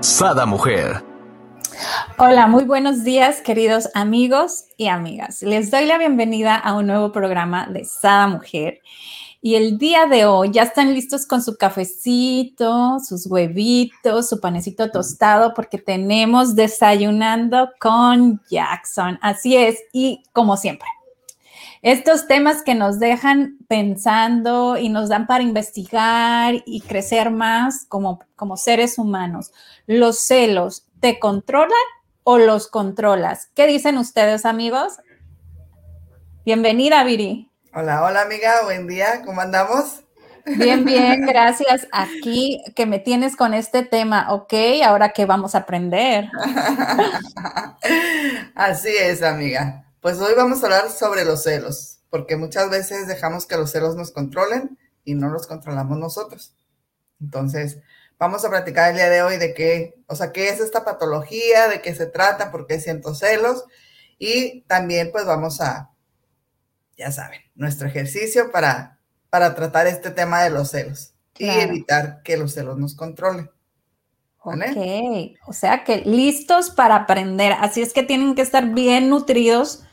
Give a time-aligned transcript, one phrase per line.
[0.00, 1.04] Sada Mujer.
[2.18, 5.42] Hola, muy buenos días queridos amigos y amigas.
[5.42, 8.80] Les doy la bienvenida a un nuevo programa de Sada Mujer.
[9.40, 14.90] Y el día de hoy ya están listos con su cafecito, sus huevitos, su panecito
[14.90, 19.18] tostado, porque tenemos desayunando con Jackson.
[19.20, 20.88] Así es, y como siempre,
[21.82, 28.18] estos temas que nos dejan pensando y nos dan para investigar y crecer más como,
[28.34, 29.52] como seres humanos.
[29.88, 31.72] Los celos, ¿te controlan
[32.22, 33.48] o los controlas?
[33.54, 34.98] ¿Qué dicen ustedes, amigos?
[36.44, 37.50] Bienvenida, Viri.
[37.72, 38.64] Hola, hola, amiga.
[38.64, 39.22] Buen día.
[39.24, 40.04] ¿Cómo andamos?
[40.44, 41.88] Bien, bien, gracias.
[41.90, 44.52] Aquí que me tienes con este tema, ok,
[44.84, 46.28] ahora que vamos a aprender.
[48.54, 49.86] Así es, amiga.
[50.02, 53.96] Pues hoy vamos a hablar sobre los celos, porque muchas veces dejamos que los celos
[53.96, 56.52] nos controlen y no los controlamos nosotros.
[57.22, 57.78] Entonces,
[58.18, 61.68] vamos a platicar el día de hoy de qué, o sea, qué es esta patología,
[61.68, 63.64] de qué se trata, por qué siento celos
[64.18, 65.90] y también pues vamos a,
[66.96, 68.98] ya saben, nuestro ejercicio para,
[69.30, 73.50] para tratar este tema de los celos y evitar que los celos nos controlen.
[74.44, 75.36] ¿Vale?
[75.36, 79.84] Ok, o sea que listos para aprender, así es que tienen que estar bien nutridos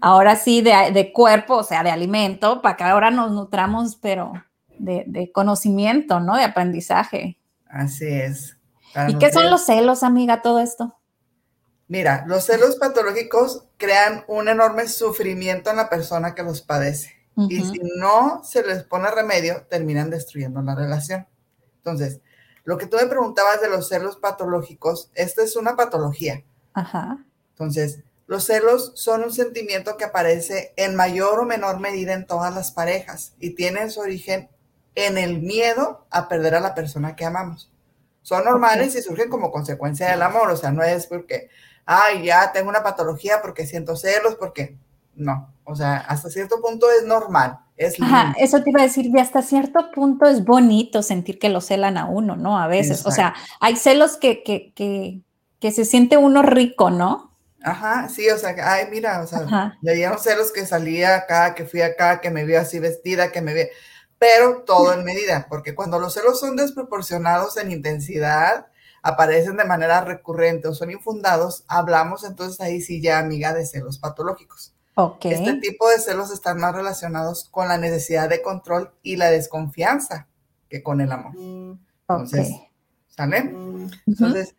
[0.00, 4.32] ahora sí de, cuerpo, o sea, de alimento, para que ahora nos nutramos, pero
[4.78, 6.36] de, conocimiento, ¿no?
[6.36, 7.38] De aprendizaje.
[7.68, 8.56] Así es.
[9.08, 10.96] ¿Y qué son los celos, amiga, todo esto?
[11.88, 17.14] Mira, los celos patológicos crean un enorme sufrimiento en la persona que los padece.
[17.48, 21.26] Y si no se les pone remedio, terminan destruyendo la relación.
[21.76, 22.20] Entonces,
[22.64, 26.42] lo que tú me preguntabas de los celos patológicos, esta es una patología.
[26.72, 27.24] Ajá.
[27.50, 32.54] Entonces, los celos son un sentimiento que aparece en mayor o menor medida en todas
[32.54, 34.48] las parejas y tiene su origen
[34.96, 37.70] en el miedo a perder a la persona que amamos.
[38.22, 41.48] Son normales y surgen como consecuencia del amor, o sea, no es porque,
[41.84, 44.76] ay, ya tengo una patología porque siento celos, porque
[45.14, 47.60] no, o sea, hasta cierto punto es normal.
[47.76, 51.50] Es Ajá, eso te iba a decir, y hasta cierto punto es bonito sentir que
[51.50, 52.58] lo celan a uno, ¿no?
[52.58, 55.20] A veces, o sea, hay celos que, que, que,
[55.60, 57.36] que se siente uno rico, ¿no?
[57.62, 61.66] Ajá, sí, o sea, ay, mira, o sea, le dieron celos que salía acá, que
[61.66, 63.70] fui acá, que me vio así vestida, que me ve,
[64.18, 68.66] pero todo en medida, porque cuando los celos son desproporcionados en intensidad,
[69.02, 73.98] aparecen de manera recurrente o son infundados, hablamos entonces ahí sí ya, amiga, de celos
[73.98, 74.74] patológicos.
[74.94, 75.32] Okay.
[75.32, 80.26] Este tipo de celos están más relacionados con la necesidad de control y la desconfianza
[80.70, 81.32] que con el amor.
[82.08, 82.50] Entonces,
[83.08, 83.54] ¿sale?
[84.06, 84.56] Entonces,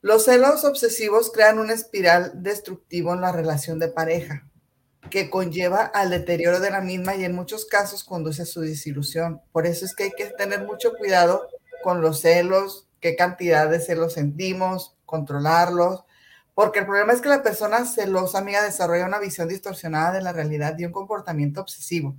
[0.00, 4.47] los celos obsesivos crean una espiral destructivo en la relación de pareja
[5.10, 9.40] que conlleva al deterioro de la misma y en muchos casos conduce a su desilusión.
[9.52, 11.48] Por eso es que hay que tener mucho cuidado
[11.82, 16.04] con los celos, qué cantidad de celos sentimos, controlarlos,
[16.54, 20.32] porque el problema es que la persona celosa, amiga, desarrolla una visión distorsionada de la
[20.32, 22.16] realidad y un comportamiento obsesivo.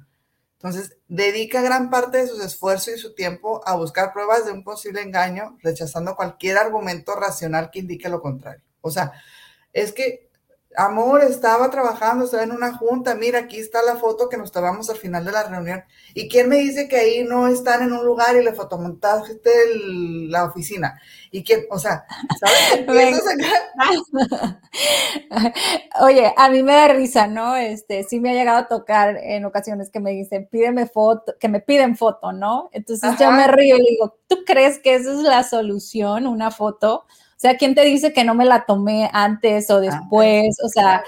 [0.54, 4.64] Entonces, dedica gran parte de sus esfuerzos y su tiempo a buscar pruebas de un
[4.64, 8.64] posible engaño, rechazando cualquier argumento racional que indique lo contrario.
[8.82, 9.12] O sea,
[9.74, 10.29] es que
[10.80, 14.90] amor, estaba trabajando, estaba en una junta, mira, aquí está la foto que nos tomamos
[14.90, 15.84] al final de la reunión.
[16.14, 19.52] ¿Y quién me dice que ahí no están en un lugar y le fotomontaste
[20.30, 21.00] la oficina?
[21.32, 22.06] ¿Y quién, o sea,
[22.40, 22.86] ¿sabes?
[26.02, 27.58] Oye, a mí me da risa, ¿no?
[27.58, 31.50] Este, sí me ha llegado a tocar en ocasiones que me dicen, pídeme foto, que
[31.50, 32.70] me piden foto, ¿no?
[32.72, 37.06] Entonces yo me río y digo, ¿tú crees que esa es la solución, una foto?
[37.40, 40.58] O sea, ¿quién te dice que no me la tomé antes o después?
[40.62, 41.06] O sea,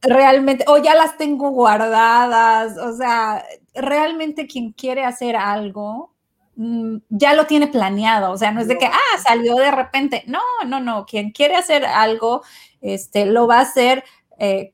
[0.00, 6.14] realmente, o ya las tengo guardadas, o sea, realmente quien quiere hacer algo
[6.54, 10.22] mm, ya lo tiene planeado, o sea, no es de que, ah, salió de repente,
[10.28, 12.42] no, no, no, quien quiere hacer algo,
[12.80, 14.04] este, lo va a hacer
[14.38, 14.72] eh,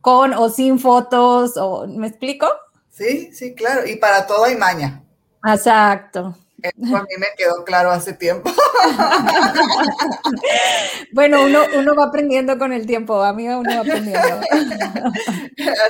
[0.00, 2.48] con o sin fotos, o, ¿me explico?
[2.88, 5.02] Sí, sí, claro, y para todo hay maña.
[5.44, 6.34] Exacto.
[6.62, 8.50] Eso a mí me quedó claro hace tiempo.
[11.12, 14.28] bueno, uno, uno va aprendiendo con el tiempo, amiga, uno va aprendiendo.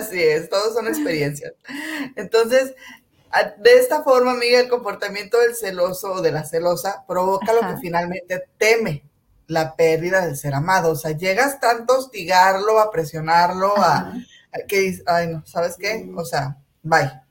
[0.00, 1.52] Así es, todos son experiencias.
[2.16, 2.74] Entonces,
[3.58, 7.76] De esta forma, amiga, el comportamiento del celoso o de la celosa provoca lo que
[7.80, 9.04] finalmente teme,
[9.46, 10.92] la pérdida del ser amado.
[10.92, 14.14] O sea, llegas tanto a hostigarlo, a presionarlo, a,
[14.66, 16.10] que ay, no, ¿sabes qué?
[16.16, 17.29] O sea, bye.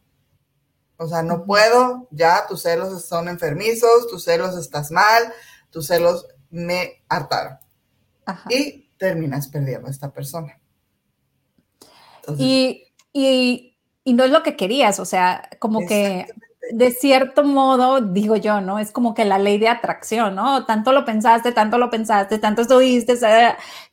[1.01, 5.31] O sea, no puedo, ya tus celos son enfermizos, tus celos estás mal,
[5.69, 7.57] tus celos me hartaron.
[8.49, 10.59] Y terminas perdiendo a esta persona.
[12.37, 16.27] y, y, y, no es lo que querías, o sea, como que
[16.73, 18.77] de cierto modo, digo yo, ¿no?
[18.77, 20.65] Es como que la ley de atracción, ¿no?
[20.65, 23.17] Tanto lo pensaste, tanto lo pensaste, tanto estuviste,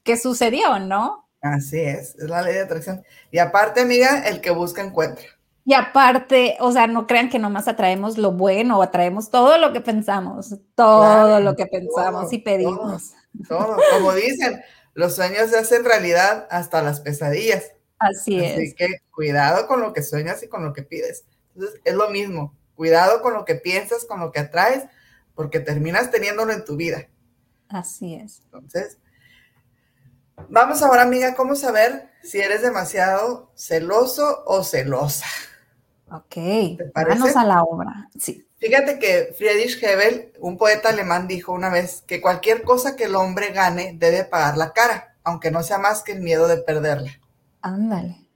[0.03, 1.29] ¿qué sucedió, no?
[1.41, 3.05] Así es, es la ley de atracción.
[3.31, 5.36] Y aparte, amiga, el que busca encuentra.
[5.69, 9.73] Y aparte, o sea, no crean que nomás atraemos lo bueno, o atraemos todo lo
[9.73, 13.15] que pensamos, todo lo que pensamos y pedimos.
[13.49, 14.63] Todo, como dicen,
[14.95, 17.73] los sueños se hacen realidad hasta las pesadillas.
[17.99, 18.57] Así, es.
[18.57, 21.25] Así que cuidado con lo que sueñas y con lo que pides.
[21.57, 24.85] Entonces, es lo mismo, cuidado con lo que piensas, con lo que atraes,
[25.35, 27.09] porque terminas teniéndolo en tu vida.
[27.69, 28.41] Así es.
[28.45, 28.99] Entonces,
[30.49, 35.27] vamos ahora, amiga, ¿cómo saber si eres demasiado celoso o celosa?
[36.11, 36.37] Ok,
[36.95, 38.09] vamos a la obra.
[38.19, 38.47] Sí.
[38.59, 43.17] Fíjate que Friedrich Hebel, un poeta alemán, dijo una vez que cualquier cosa que el
[43.17, 47.21] hombre gane debe pagar la cara, aunque no sea más que el miedo de perderla.
[47.61, 48.29] Ándale.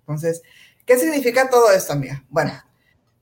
[0.00, 0.42] Entonces,
[0.86, 2.24] ¿qué significa todo esto, amiga?
[2.28, 2.52] Bueno,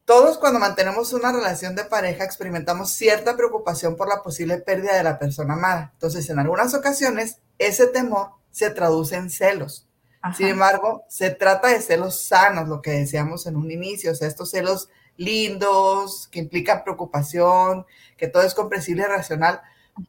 [0.05, 5.03] todos cuando mantenemos una relación de pareja experimentamos cierta preocupación por la posible pérdida de
[5.03, 5.91] la persona amada.
[5.95, 9.89] Entonces, en algunas ocasiones, ese temor se traduce en celos.
[10.33, 14.27] Sin embargo, se trata de celos sanos, lo que decíamos en un inicio, o sea,
[14.27, 17.85] estos celos lindos, que implican preocupación,
[18.17, 19.61] que todo es comprensible y racional,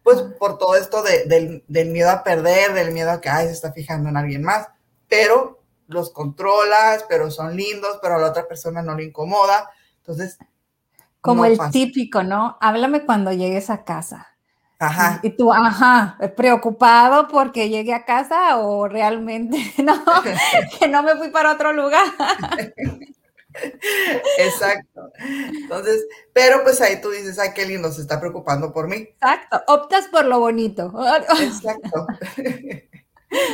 [0.04, 3.74] pues por todo esto del, miedo a perder, del miedo a que, ay, se está
[3.74, 4.68] fijando en alguien más,
[5.10, 10.38] pero los controlas, pero son lindos, pero a la otra persona no le incomoda, entonces...
[11.20, 12.58] Como el típico, ¿no?
[12.62, 14.35] Háblame cuando llegues a casa.
[14.80, 15.20] Ajá.
[15.24, 20.04] Y tú, ajá, preocupado porque llegué a casa o realmente no,
[20.80, 22.06] que no me fui para otro lugar.
[24.38, 25.12] Exacto.
[25.18, 28.96] Entonces, pero pues ahí tú dices, ay, qué lindo, se está preocupando por mí.
[28.96, 30.94] Exacto, optas por lo bonito.
[31.40, 32.08] Exacto.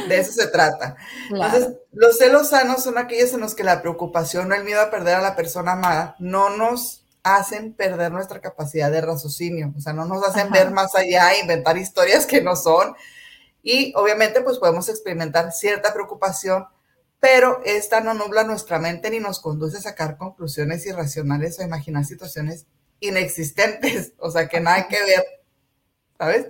[0.08, 0.96] De eso se trata.
[1.30, 4.92] Entonces, los celos sanos son aquellos en los que la preocupación o el miedo a
[4.92, 9.94] perder a la persona amada no nos hacen perder nuestra capacidad de raciocinio, o sea,
[9.94, 12.96] no nos hacen ver más allá, inventar historias que no son.
[13.64, 16.66] Y obviamente pues podemos experimentar cierta preocupación,
[17.20, 22.06] pero esta no nubla nuestra mente ni nos conduce a sacar conclusiones irracionales o imaginar
[22.06, 22.66] situaciones
[23.00, 25.24] inexistentes, o sea, que nada que ver,
[26.18, 26.48] ¿sabes?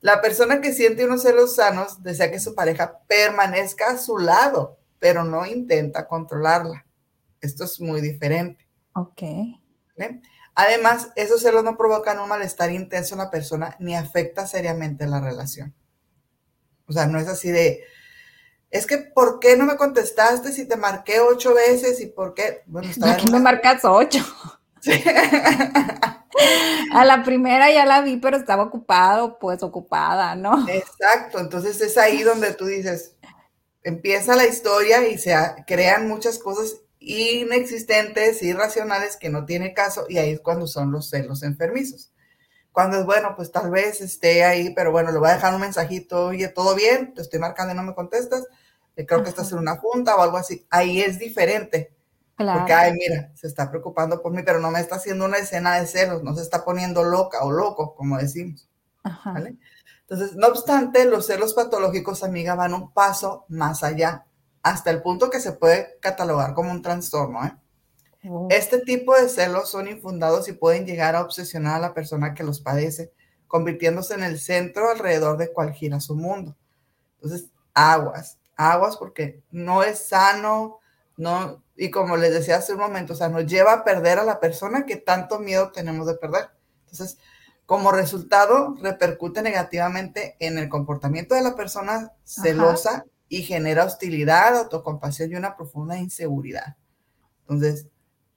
[0.00, 4.78] La persona que siente unos celos sanos desea que su pareja permanezca a su lado,
[4.98, 6.86] pero no intenta controlarla.
[7.40, 8.66] Esto es muy diferente.
[8.94, 9.22] Ok.
[10.54, 15.20] Además, esos celos no provocan un malestar intenso en la persona ni afecta seriamente la
[15.20, 15.74] relación.
[16.86, 17.84] O sea, no es así de,
[18.70, 22.62] es que, ¿por qué no me contestaste si te marqué ocho veces y por qué?
[22.66, 24.24] Bueno, Aquí me marcas ocho.
[26.92, 30.68] A la primera ya la vi, pero estaba ocupado, pues ocupada, ¿no?
[30.68, 33.16] Exacto, entonces es ahí donde tú dices,
[33.82, 35.34] empieza la historia y se
[35.66, 41.08] crean muchas cosas inexistentes, irracionales, que no tiene caso, y ahí es cuando son los
[41.08, 42.12] celos enfermizos.
[42.72, 45.62] Cuando es bueno, pues tal vez esté ahí, pero bueno, le voy a dejar un
[45.62, 47.14] mensajito, oye, ¿todo bien?
[47.14, 48.46] Te estoy marcando y no me contestas.
[48.94, 50.66] Eh, creo que estás en una junta o algo así.
[50.70, 51.92] Ahí es diferente.
[52.36, 55.78] Porque, ay, mira, se está preocupando por mí, pero no me está haciendo una escena
[55.78, 58.66] de celos, no se está poniendo loca o loco, como decimos.
[60.08, 64.24] Entonces, no obstante, los celos patológicos, amiga, van un paso más allá
[64.62, 67.44] hasta el punto que se puede catalogar como un trastorno.
[67.44, 67.56] ¿eh?
[68.28, 68.48] Oh.
[68.50, 72.44] Este tipo de celos son infundados y pueden llegar a obsesionar a la persona que
[72.44, 73.12] los padece,
[73.46, 76.56] convirtiéndose en el centro alrededor de cual gira su mundo.
[77.16, 80.78] Entonces, aguas, aguas porque no es sano,
[81.16, 84.24] no, y como les decía hace un momento, o sea, nos lleva a perder a
[84.24, 86.50] la persona que tanto miedo tenemos de perder.
[86.82, 87.18] Entonces,
[87.66, 95.30] como resultado, repercute negativamente en el comportamiento de la persona celosa y genera hostilidad, autocompasión
[95.30, 96.76] y una profunda inseguridad.
[97.42, 97.86] Entonces,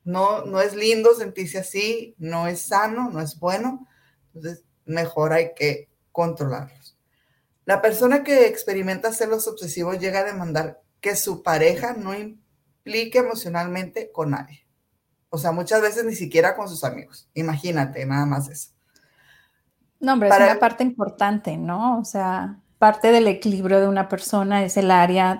[0.04, 3.88] no, no es lindo sentirse así, no es sano, no es bueno.
[4.28, 6.96] Entonces, mejor hay que controlarlos.
[7.66, 14.12] La persona que experimenta celos obsesivos llega a demandar que su pareja no implique emocionalmente
[14.12, 14.68] con nadie.
[15.30, 17.28] O sea, muchas veces ni siquiera con sus amigos.
[17.34, 18.70] Imagínate, nada más eso.
[20.00, 21.98] No, hombre, es una parte importante, ¿no?
[21.98, 25.40] O sea, parte del equilibrio de una persona es el área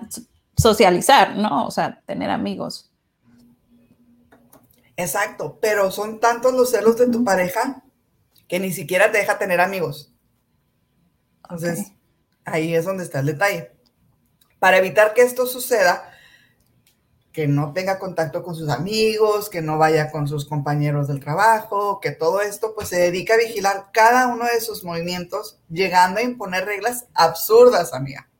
[0.56, 1.66] socializar, ¿no?
[1.66, 2.90] O sea, tener amigos.
[4.96, 7.82] Exacto, pero son tantos los celos de tu pareja
[8.48, 10.10] que ni siquiera te deja tener amigos.
[11.42, 11.92] Entonces,
[12.46, 13.72] ahí es donde está el detalle.
[14.58, 16.13] Para evitar que esto suceda,
[17.34, 21.98] que no tenga contacto con sus amigos, que no vaya con sus compañeros del trabajo,
[22.00, 26.22] que todo esto, pues se dedica a vigilar cada uno de sus movimientos, llegando a
[26.22, 28.30] imponer reglas absurdas, amiga.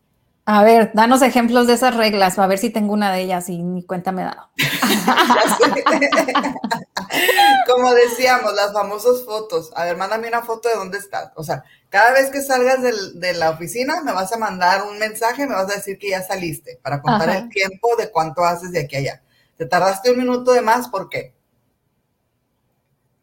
[0.47, 3.63] A ver, danos ejemplos de esas reglas, a ver si tengo una de ellas y
[3.63, 4.51] ni cuenta me he dado.
[7.67, 9.71] Como decíamos, las famosas fotos.
[9.75, 11.33] A ver, mándame una foto de dónde estás.
[11.37, 15.47] O sea, cada vez que salgas de la oficina, me vas a mandar un mensaje,
[15.47, 18.81] me vas a decir que ya saliste para contar el tiempo de cuánto haces de
[18.81, 19.23] aquí a allá.
[19.57, 21.35] Te tardaste un minuto de más, ¿por qué?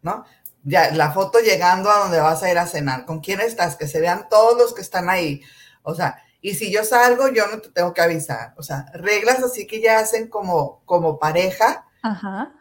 [0.01, 0.25] ¿No?
[0.63, 3.05] Ya, la foto llegando a donde vas a ir a cenar.
[3.05, 3.75] ¿Con quién estás?
[3.75, 5.41] Que se vean todos los que están ahí.
[5.83, 8.55] O sea, y si yo salgo, yo no te tengo que avisar.
[8.57, 11.87] O sea, reglas así que ya hacen como, como pareja,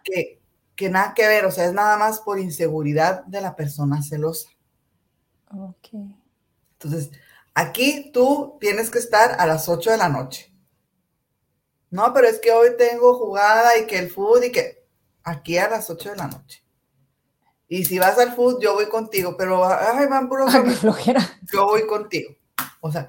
[0.04, 0.42] Que,
[0.76, 4.50] que nada que ver, o sea, es nada más por inseguridad de la persona celosa.
[5.50, 5.88] Ok.
[6.72, 7.10] Entonces,
[7.54, 10.54] aquí tú tienes que estar a las 8 de la noche.
[11.90, 14.87] No, pero es que hoy tengo jugada y que el food y que
[15.25, 16.62] aquí a las 8 de la noche.
[17.66, 20.46] Y si vas al food, yo voy contigo, pero ay, van puro.
[20.80, 21.26] flojera.
[21.52, 22.34] Yo voy contigo.
[22.80, 23.08] O sea,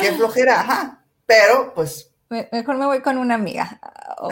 [0.00, 1.04] qué flojera, ajá.
[1.26, 2.12] Pero pues.
[2.28, 3.80] Mejor me voy con una amiga.
[4.18, 4.30] O,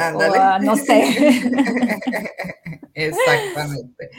[0.61, 1.43] no sé.
[2.95, 4.11] Exactamente.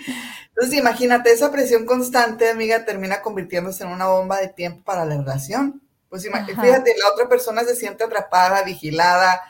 [0.49, 5.17] Entonces, imagínate, esa presión constante, amiga, termina convirtiéndose en una bomba de tiempo para la
[5.17, 5.81] relación.
[6.09, 9.41] Pues fíjate, la otra persona se siente atrapada, vigilada.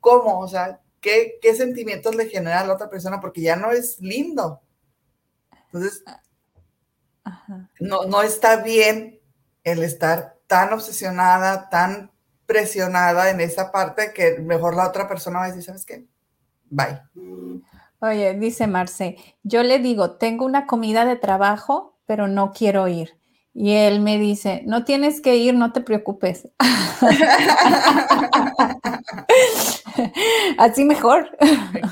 [0.00, 0.38] ¿Cómo?
[0.38, 3.20] O sea, ¿qué, ¿qué sentimientos le genera a la otra persona?
[3.20, 4.62] Porque ya no es lindo.
[5.66, 6.04] Entonces,
[7.80, 9.20] No, no está bien
[9.64, 12.10] el estar tan obsesionada, tan
[12.44, 16.04] presionada en esa parte que mejor la otra persona va a decir, ¿sabes qué?
[16.68, 17.00] Bye.
[18.00, 23.18] Oye, dice Marce, yo le digo, tengo una comida de trabajo, pero no quiero ir.
[23.54, 26.46] Y él me dice, no tienes que ir, no te preocupes.
[30.58, 31.34] Así mejor.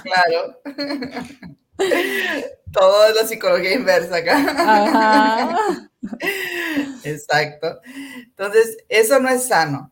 [0.02, 0.60] Claro.
[2.72, 4.36] Todo es la psicología inversa acá.
[4.58, 5.90] Ajá.
[7.04, 7.80] Exacto.
[8.24, 9.90] Entonces, eso no es sano.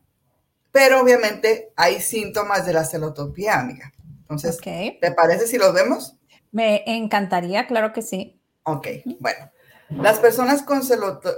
[0.70, 3.92] Pero obviamente hay síntomas de la celotopía, amiga.
[4.20, 6.14] Entonces, ¿te parece si los vemos?
[6.52, 8.40] Me encantaría, claro que sí.
[8.64, 9.50] Ok, bueno.
[9.88, 10.82] Las personas con,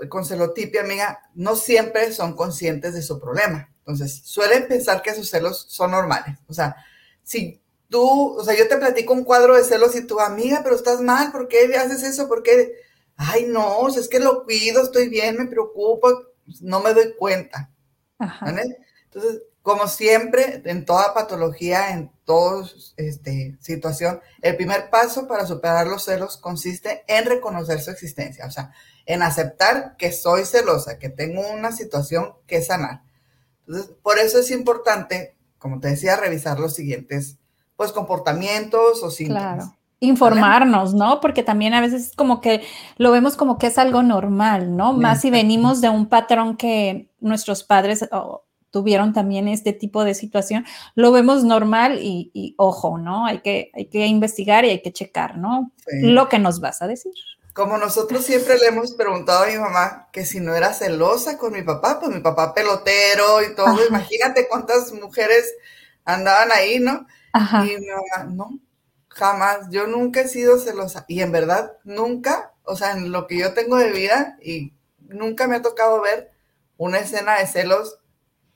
[0.09, 3.71] con celotipia, amiga, no siempre son conscientes de su problema.
[3.78, 6.37] Entonces, suelen pensar que sus celos son normales.
[6.49, 6.76] O sea,
[7.23, 10.75] si tú, o sea, yo te platico un cuadro de celos y tu amiga, pero
[10.75, 12.28] estás mal, ¿por qué haces eso?
[12.28, 12.73] ¿Por qué?
[13.23, 16.09] ay, no, es que lo cuido, estoy bien, me preocupo,
[16.62, 17.70] no me doy cuenta.
[19.04, 22.66] Entonces, como siempre, en toda patología, en toda
[22.97, 28.50] este, situación, el primer paso para superar los celos consiste en reconocer su existencia, o
[28.50, 28.73] sea,
[29.04, 33.02] en aceptar que soy celosa, que tengo una situación que sanar.
[33.66, 37.37] Entonces, por eso es importante, como te decía, revisar los siguientes,
[37.81, 39.71] pues, comportamientos o síntomas
[40.01, 41.21] informarnos, ¿no?
[41.21, 42.63] Porque también a veces como que
[42.99, 44.93] lo vemos como que es algo normal, ¿no?
[44.93, 48.07] Más si venimos de un patrón que nuestros padres
[48.71, 53.27] tuvieron también este tipo de situación, lo vemos normal y, ojo, ¿no?
[53.27, 55.73] Hay que, hay que investigar y hay que checar, ¿no?
[55.87, 57.13] Lo que nos vas a decir.
[57.55, 61.53] Como nosotros siempre le hemos preguntado a mi mamá que si no era celosa con
[61.53, 65.53] mi papá, pues mi papá pelotero y todo, imagínate cuántas mujeres
[66.05, 67.07] andaban ahí, ¿no?
[67.33, 67.65] Ajá.
[67.67, 68.61] Y mi mamá, no,
[69.09, 73.39] jamás, yo nunca he sido celosa y en verdad nunca, o sea, en lo que
[73.39, 76.33] yo tengo de vida y nunca me ha tocado ver
[76.77, 77.99] una escena de celos.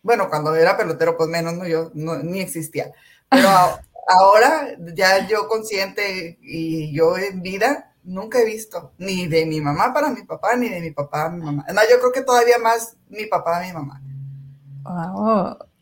[0.02, 2.92] Bueno, cuando era pelotero, pues menos, no, yo no, ni existía.
[3.28, 3.48] Pero
[4.08, 9.92] ahora, ya yo consciente y yo en vida, nunca he visto ni de mi mamá
[9.92, 11.64] para mi papá, ni de mi papá a mi mamá.
[11.66, 14.00] Además, yo creo que todavía más mi papá a mi mamá.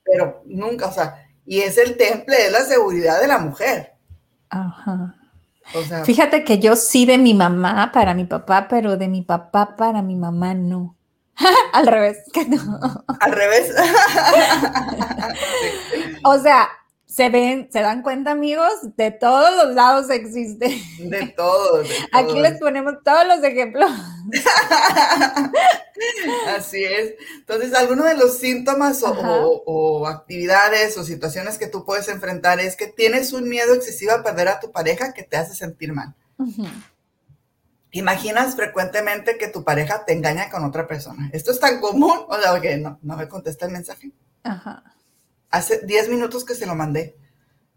[0.04, 3.94] Pero nunca, o sea, y es el temple, es la seguridad de la mujer.
[4.48, 5.14] Ajá.
[6.04, 10.02] Fíjate que yo sí de mi mamá para mi papá, pero de mi papá para
[10.02, 10.96] mi mamá no.
[11.72, 12.80] Al revés, que no.
[13.20, 13.74] Al revés.
[16.24, 16.68] o sea,
[17.12, 20.82] se ven, se dan cuenta, amigos, de todos los lados existe.
[20.98, 21.86] De todos.
[22.12, 23.90] Aquí les ponemos todos los ejemplos.
[26.56, 27.12] Así es.
[27.36, 32.86] Entonces, alguno de los síntomas o, actividades o situaciones que tú puedes enfrentar es que
[32.86, 36.14] tienes un miedo excesivo a perder a tu pareja que te hace sentir mal.
[37.90, 41.28] Imaginas frecuentemente que tu pareja te engaña con otra persona.
[41.34, 42.20] Esto es tan común.
[42.26, 44.12] O sea, que no, no me contesta el mensaje.
[44.44, 44.91] Ajá
[45.52, 47.16] hace 10 minutos que se lo mandé.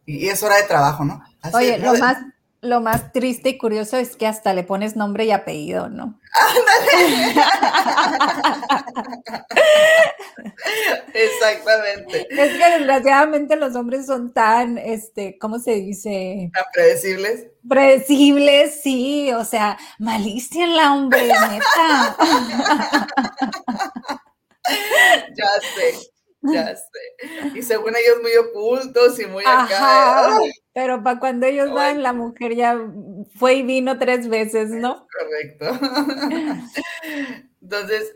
[0.05, 1.21] Y es hora de trabajo, ¿no?
[1.53, 2.17] Oye, lo más,
[2.61, 6.19] lo más triste y curioso es que hasta le pones nombre y apellido, ¿no?
[11.13, 12.27] Exactamente.
[12.29, 16.51] Es que desgraciadamente los hombres son tan, este, ¿cómo se dice?
[16.53, 17.47] Tan predecibles.
[17.67, 22.15] Predecibles, sí, o sea, malicia en la hombre, neta.
[25.35, 26.14] ya sé.
[26.53, 27.51] Ya sé.
[27.55, 30.39] Y según ellos muy ocultos y muy acá.
[30.73, 32.79] pero para cuando ellos van, la mujer ya
[33.37, 35.07] fue y vino tres veces, ¿no?
[35.17, 35.65] Correcto.
[37.61, 38.13] Entonces,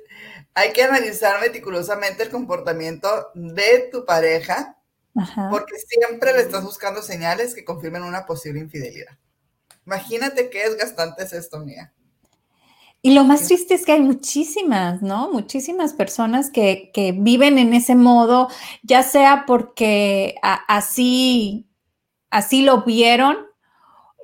[0.54, 4.78] hay que analizar meticulosamente el comportamiento de tu pareja,
[5.50, 9.18] porque siempre le estás buscando señales que confirmen una posible infidelidad.
[9.86, 11.94] Imagínate qué desgastante es esto, mía.
[13.02, 15.32] Y lo más triste es que hay muchísimas, ¿no?
[15.32, 18.50] Muchísimas personas que, viven en ese modo,
[18.84, 20.36] ya sea porque
[20.68, 21.68] así,
[22.30, 23.38] así lo vieron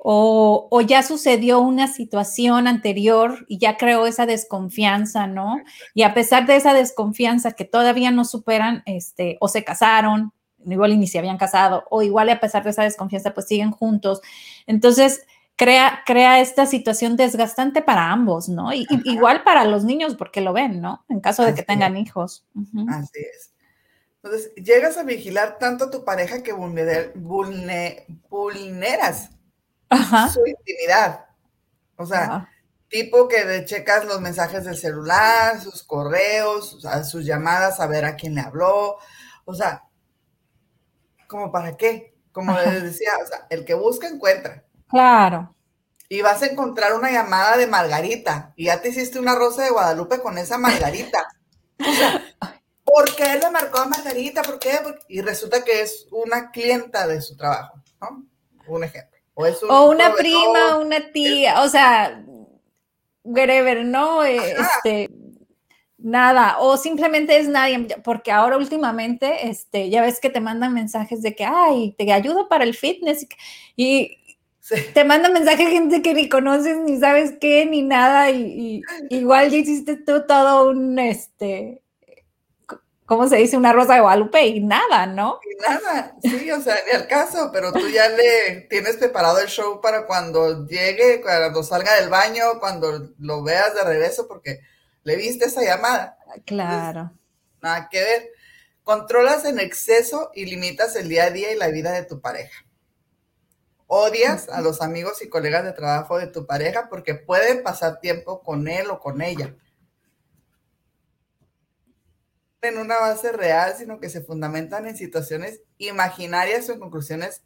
[0.08, 5.56] o, o, ya sucedió una situación anterior y ya creó esa desconfianza, ¿no?
[5.94, 10.32] Y a pesar de esa desconfianza que todavía no superan, este, o se casaron,
[10.64, 14.20] igual ni se habían casado, o igual a pesar de esa desconfianza, pues siguen juntos.
[14.66, 15.22] Entonces,
[15.56, 18.72] crea, crea esta situación desgastante para ambos, ¿no?
[18.72, 21.04] Y, igual para los niños, porque lo ven, ¿no?
[21.08, 22.46] En caso de que tengan hijos.
[22.88, 23.52] Así es.
[24.22, 27.12] Entonces, llegas a vigilar tanto a tu pareja que vulneras
[30.32, 31.26] su intimidad.
[31.96, 32.50] O sea,
[32.88, 38.34] tipo que checas los mensajes del celular, sus correos, sus llamadas, a ver a quién
[38.34, 38.98] le habló.
[39.44, 39.84] O sea,
[41.28, 42.14] ¿como para qué?
[42.32, 44.65] Como les decía, o sea, el que busca encuentra.
[44.88, 45.54] Claro.
[46.08, 49.70] Y vas a encontrar una llamada de Margarita y ya te hiciste una rosa de
[49.70, 51.26] Guadalupe con esa Margarita.
[51.78, 52.24] O sea,
[52.84, 54.42] ¿por qué le marcó a Margarita?
[54.42, 54.78] ¿Por qué?
[55.08, 58.24] Y resulta que es una clienta de su trabajo, ¿no?
[58.68, 59.16] Un ejemplo.
[59.68, 62.24] O, una prima, una tía, o sea,
[63.22, 64.24] whatever, ¿no?
[64.24, 65.10] Este,
[65.98, 71.20] nada, o simplemente es nadie, porque ahora últimamente, este, ya ves que te mandan mensajes
[71.20, 73.26] de que, ay, te ayudo para el fitness,
[73.76, 74.16] y,
[74.94, 79.58] te manda mensaje gente que ni conoces, ni sabes qué, ni nada, y, igual ya
[79.58, 81.82] hiciste tú todo un, este,
[83.04, 83.56] ¿cómo se dice?
[83.56, 85.38] Una rosa de Guadalupe y nada, ¿no?
[85.44, 89.48] Y nada, sí, o sea, ni al caso, pero tú ya le tienes preparado el
[89.48, 94.60] show para cuando llegue, cuando salga del baño, cuando lo veas de regreso, porque
[95.04, 96.18] le viste esa llamada.
[96.44, 97.12] Claro.
[97.62, 98.30] nada que ver.
[98.82, 102.65] Controlas en exceso y limitas el día a día y la vida de tu pareja.
[103.88, 108.42] Odias a los amigos y colegas de trabajo de tu pareja porque pueden pasar tiempo
[108.42, 109.54] con él o con ella.
[112.62, 117.42] En una base real, sino que se fundamentan en situaciones imaginarias o en conclusiones.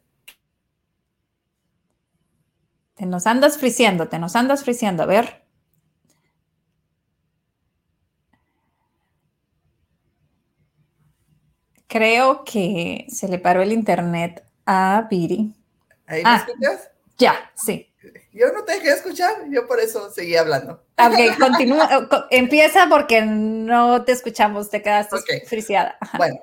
[2.95, 5.03] Te nos andas friciendo, te nos andas friciendo.
[5.03, 5.45] A ver.
[11.87, 15.60] Creo que se le paró el internet a Viri.
[16.11, 16.91] ¿Ahí me ah, escuchas?
[17.17, 17.89] Ya, sí.
[18.33, 20.83] Yo no te dejé escuchar, yo por eso seguí hablando.
[20.97, 25.39] Ok, continúa, empieza porque no te escuchamos, te quedaste okay.
[25.41, 25.97] friciada.
[26.17, 26.41] Bueno,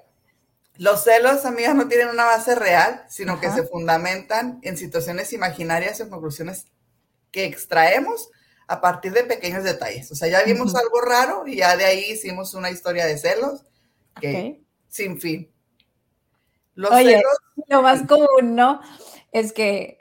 [0.76, 6.00] los celos, amigas, no tienen una base real, sino que se fundamentan en situaciones imaginarias
[6.00, 6.66] o conclusiones
[7.31, 8.31] que extraemos
[8.68, 10.11] a partir de pequeños detalles.
[10.11, 13.64] O sea, ya vimos algo raro y ya de ahí hicimos una historia de celos
[14.18, 15.52] que sin fin.
[16.74, 17.20] Los Oye,
[17.66, 18.81] lo más común, ¿no?
[19.32, 19.98] Es que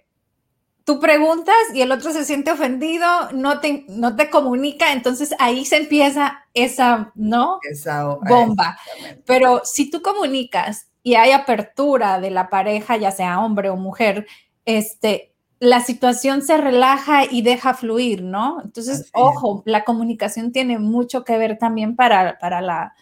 [0.87, 5.65] tú preguntas y el otro se siente ofendido, no te, no te comunica, entonces ahí
[5.65, 7.59] se empieza esa, ¿no?
[7.69, 8.79] Esa bomba.
[9.25, 14.27] Pero si tú comunicas y hay apertura de la pareja, ya sea hombre o mujer,
[14.63, 18.61] este, la situación se relaja y deja fluir, ¿no?
[18.63, 22.93] Entonces, ojo, la comunicación tiene mucho que ver también para, para, la,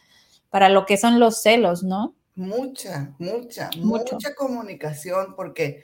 [0.49, 2.15] para lo que son los celos, ¿no?
[2.35, 5.83] Mucha, mucha, mucha comunicación, porque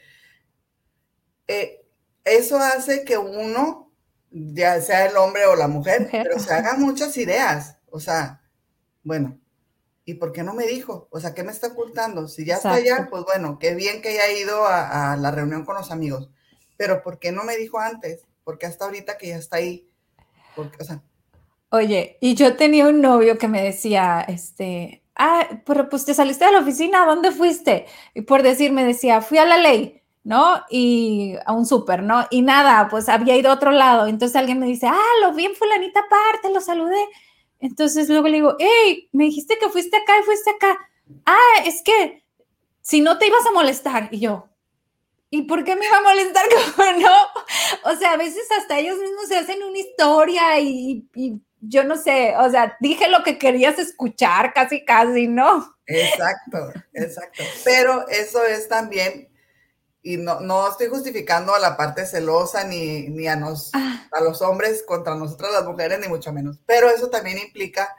[1.52, 1.86] eh,
[2.24, 3.92] eso hace que uno,
[4.30, 7.78] ya sea el hombre o la mujer, pero se haga muchas ideas.
[7.90, 8.42] O sea,
[9.04, 9.40] bueno,
[10.06, 11.08] ¿y por qué no me dijo?
[11.12, 12.28] O sea, ¿qué me está ocultando?
[12.28, 15.76] Si ya está allá, pues bueno, qué bien que haya ido a, la reunión con
[15.76, 16.30] los amigos.
[16.78, 18.26] Pero ¿por qué no me dijo antes?
[18.44, 19.90] Porque hasta ahorita que ya está ahí.
[20.56, 21.02] Porque, o sea,
[21.74, 26.44] Oye, y yo tenía un novio que me decía, este, ah, pero pues te saliste
[26.44, 27.86] de la oficina, ¿dónde fuiste?
[28.14, 30.01] Y por decir, me decía, fui a la ley.
[30.24, 30.64] ¿No?
[30.70, 32.26] Y a un súper, ¿no?
[32.30, 34.08] Y nada, pues había ido a otro lado.
[34.08, 37.04] Entonces alguien me dice, ah, lo vi en fulanita parte, lo saludé.
[37.60, 40.78] Entonces luego le digo, hey, me dijiste que fuiste acá y fuiste acá.
[41.26, 42.24] Ah, es que
[42.82, 44.10] si no te ibas a molestar.
[44.12, 44.48] Y yo,
[45.34, 46.46] ¿Y por qué me iba a molestar?
[47.00, 51.08] no, o sea, a veces hasta ellos mismos se hacen una historia y
[51.62, 55.76] yo no sé, o sea, dije lo que querías escuchar, casi, casi, ¿no?
[55.86, 57.44] Exacto, exacto.
[57.64, 59.30] Pero eso es también,
[60.04, 64.08] y no, no estoy justificando a la parte celosa ni, ni a, nos, ah.
[64.12, 66.60] a los hombres contra nosotras las mujeres, ni mucho menos.
[66.66, 67.96] Pero eso también implica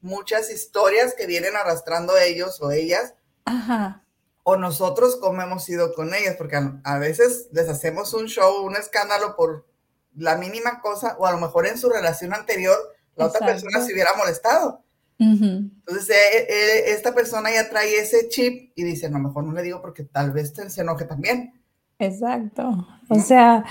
[0.00, 3.14] muchas historias que vienen arrastrando ellos o ellas.
[3.46, 4.04] Ajá.
[4.42, 8.64] O nosotros como hemos ido con ellas, porque a, a veces les hacemos un show,
[8.64, 9.66] un escándalo por
[10.14, 12.76] la mínima cosa, o a lo mejor en su relación anterior
[13.14, 14.84] la otra persona se hubiera molestado.
[15.18, 19.62] Entonces, eh, eh, esta persona ya trae ese chip y dice, no, mejor no le
[19.62, 21.60] digo porque tal vez se enoje también.
[21.98, 22.86] Exacto.
[23.08, 23.64] O sea,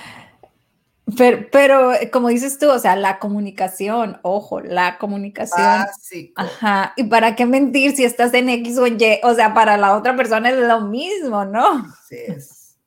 [1.15, 5.61] pero, pero, eh, como dices tú, o sea, la comunicación, ojo, la comunicación.
[5.61, 6.33] Básico.
[6.41, 6.93] Ajá.
[6.97, 9.21] ¿Y para qué mentir si estás en X o en Y?
[9.23, 11.85] O sea, para la otra persona es lo mismo, ¿no?
[12.09, 12.77] Sí, es.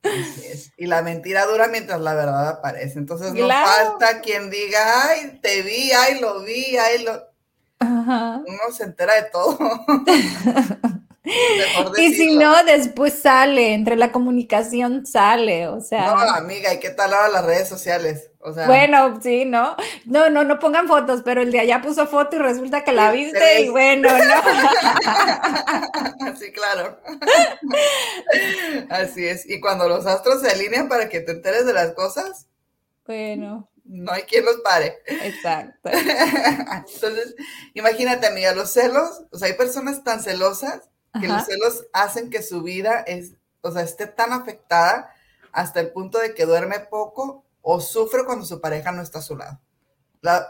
[0.76, 2.98] Y la mentira dura mientras la verdad aparece.
[2.98, 7.29] Entonces no falta quien diga, ay, te vi, ay, lo vi, ay, lo...
[7.80, 9.58] Uno se entera de todo.
[11.98, 16.14] y si no, después sale, entre la comunicación sale, o sea.
[16.14, 18.30] No, amiga, ¿y qué tal ahora las redes sociales?
[18.40, 19.76] O sea, bueno, sí, ¿no?
[20.06, 23.12] No, no, no pongan fotos, pero el de allá puso foto y resulta que la
[23.12, 24.34] viste y bueno, ¿no?
[26.38, 26.98] sí, claro.
[28.90, 29.48] Así es.
[29.48, 32.46] Y cuando los astros se alinean para que te enteres de las cosas.
[33.06, 33.69] Bueno.
[33.92, 34.98] No hay quien los pare.
[35.04, 35.90] Exacto.
[36.94, 37.34] Entonces,
[37.74, 40.82] imagínate, amiga, los celos, o sea, hay personas tan celosas
[41.20, 45.12] que los celos hacen que su vida es, o sea, esté tan afectada
[45.50, 49.22] hasta el punto de que duerme poco o sufre cuando su pareja no está a
[49.22, 49.60] su lado.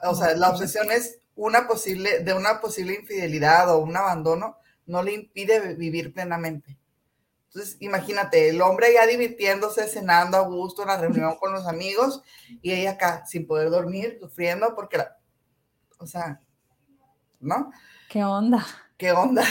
[0.03, 5.03] o sea, la obsesión es una posible, de una posible infidelidad o un abandono, no
[5.03, 6.76] le impide vivir plenamente.
[7.52, 12.22] Entonces, imagínate, el hombre ya divirtiéndose, cenando a gusto en la reunión con los amigos
[12.62, 15.16] y ella acá sin poder dormir, sufriendo porque la,
[15.98, 16.40] o sea,
[17.40, 17.72] ¿no?
[18.08, 18.64] ¿Qué onda?
[18.96, 19.42] ¿Qué onda?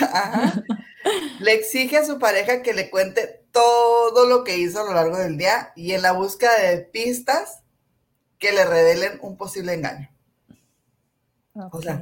[1.42, 5.18] Le exige a su pareja que le cuente todo lo que hizo a lo largo
[5.18, 7.64] del día y en la búsqueda de pistas
[8.38, 10.10] que le revelen un posible engaño.
[11.54, 12.02] O sea,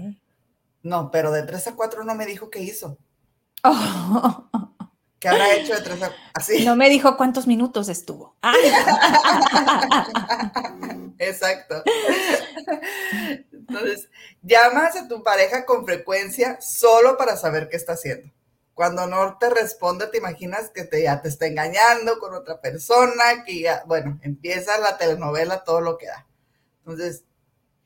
[0.83, 2.99] no, pero de 3 a 4 no me dijo qué hizo.
[5.27, 6.63] ¿Qué habrá hecho de 3 a así?
[6.63, 8.37] No me dijo cuántos minutos estuvo.
[11.17, 11.83] Exacto.
[13.51, 14.09] Entonces,
[14.41, 18.31] llamas a tu pareja con frecuencia solo para saber qué está haciendo.
[18.73, 23.43] Cuando no te responde, te imaginas que te, ya te está engañando con otra persona,
[23.45, 26.25] que ya, bueno, empieza la telenovela, todo lo que da.
[26.79, 27.25] Entonces,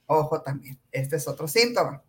[0.06, 2.04] ojo también, este es otro síntoma.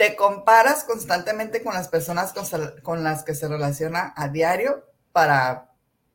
[0.00, 2.32] Te comparas constantemente con las personas
[2.82, 5.74] con, las que se relaciona a diario para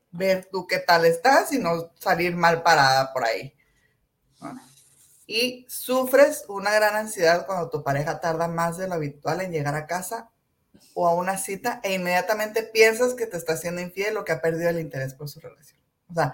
[0.10, 3.56] ver tú qué tal estás y no salir mal parada por ahí.
[5.28, 9.76] Y sufres una gran ansiedad cuando tu pareja tarda más de lo habitual en llegar
[9.76, 10.32] a casa
[10.96, 14.42] o a una cita e inmediatamente piensas que te está haciendo infiel o que ha
[14.42, 15.80] perdido el interés por su relación.
[16.10, 16.34] O sea,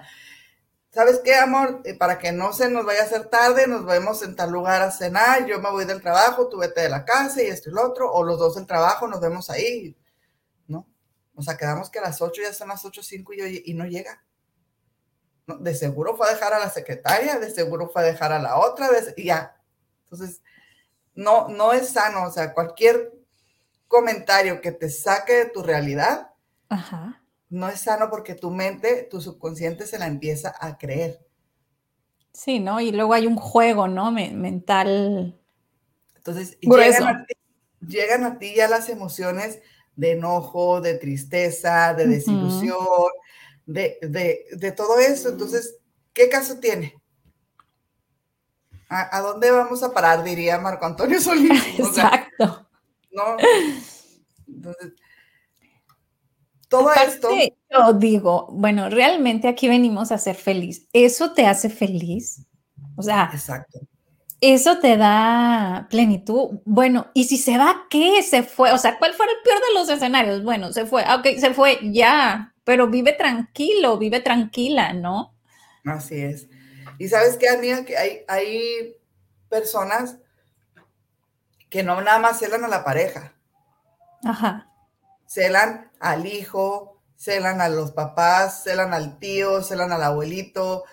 [0.92, 1.80] ¿sabes qué, amor?
[1.84, 4.82] Eh, para que no se nos vaya a hacer tarde, nos vemos en tal lugar
[4.82, 7.72] a cenar, yo me voy del trabajo, tú vete de la casa y esto y
[7.72, 9.96] lo otro, o los dos del trabajo, nos vemos ahí,
[10.68, 10.86] ¿no?
[11.34, 13.86] O sea, quedamos que a las 8 ya son las 8, 5 y, y no
[13.86, 14.22] llega.
[15.46, 18.58] De seguro fue a dejar a la secretaria, de seguro fue a dejar a la
[18.58, 19.56] otra, ya.
[20.04, 20.42] Entonces,
[21.14, 23.12] no, no es sano, o sea, cualquier
[23.88, 26.30] comentario que te saque de tu realidad,
[27.52, 31.20] no es sano porque tu mente, tu subconsciente se la empieza a creer.
[32.32, 32.80] Sí, ¿no?
[32.80, 34.10] Y luego hay un juego, ¿no?
[34.10, 35.38] mental.
[36.16, 37.34] Entonces, llegan a, ti,
[37.86, 39.60] llegan a, ti, ya las emociones
[39.96, 42.78] de enojo, de tristeza, de desilusión,
[43.66, 45.28] de, todo eso.
[45.28, 45.76] Entonces,
[46.14, 46.94] ¿qué caso tiene?
[48.88, 50.24] ¿A, dónde vamos a parar?
[50.24, 51.78] Diría Marco Antonio Solís.
[51.78, 52.66] Exacto.
[53.10, 53.36] ¿no?
[54.48, 54.92] Entonces,
[56.72, 57.28] todo esto.
[57.70, 60.88] Yo digo, bueno, realmente aquí venimos a ser feliz.
[60.92, 62.46] ¿Eso te hace feliz?
[62.96, 63.80] O sea, Exacto.
[64.40, 66.60] eso te da plenitud.
[66.64, 68.22] Bueno, y si se va, ¿qué?
[68.22, 68.72] Se fue.
[68.72, 70.42] O sea, ¿cuál fue el peor de los escenarios?
[70.42, 71.04] Bueno, se fue.
[71.14, 72.54] Ok, se fue, ya.
[72.64, 75.34] Pero vive tranquilo, vive tranquila, ¿no?
[75.84, 76.48] Así es.
[76.98, 78.96] Y sabes qué, amiga, que hay, hay
[79.48, 80.16] personas
[81.68, 83.34] que no nada más celan a la pareja.
[84.24, 84.71] Ajá.
[85.32, 90.84] Celan al hijo, celan a los papás, celan al tío, celan al abuelito,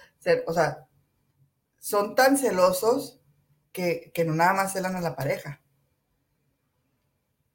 [0.47, 0.87] o sea,
[1.77, 3.19] son tan celosos
[3.73, 5.61] que, no nada más celan a la pareja,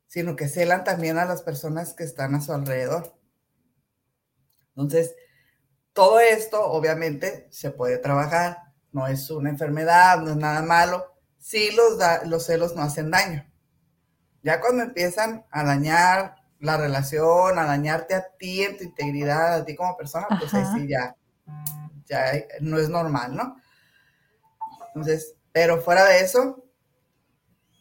[0.07, 3.19] sino que celan también a las personas que están a su alrededor.
[4.77, 5.15] Entonces,
[5.95, 8.59] todo esto obviamente se puede trabajar,
[8.93, 13.51] no es una enfermedad, no es nada malo, sí los, los celos no hacen daño.
[14.43, 19.65] Ya cuando empiezan a dañar la relación, a dañarte a ti en tu integridad, a
[19.65, 21.15] ti como persona, pues ahí sí ya,
[22.07, 22.25] ya
[22.61, 23.57] no es normal, ¿no?
[24.89, 26.65] Entonces, pero fuera de eso,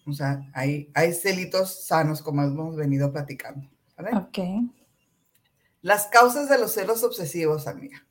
[0.05, 3.69] o sea, hay, hay celitos sanos como hemos venido platicando.
[3.97, 4.39] Ok.
[5.81, 8.05] Las causas de los celos obsesivos, amiga.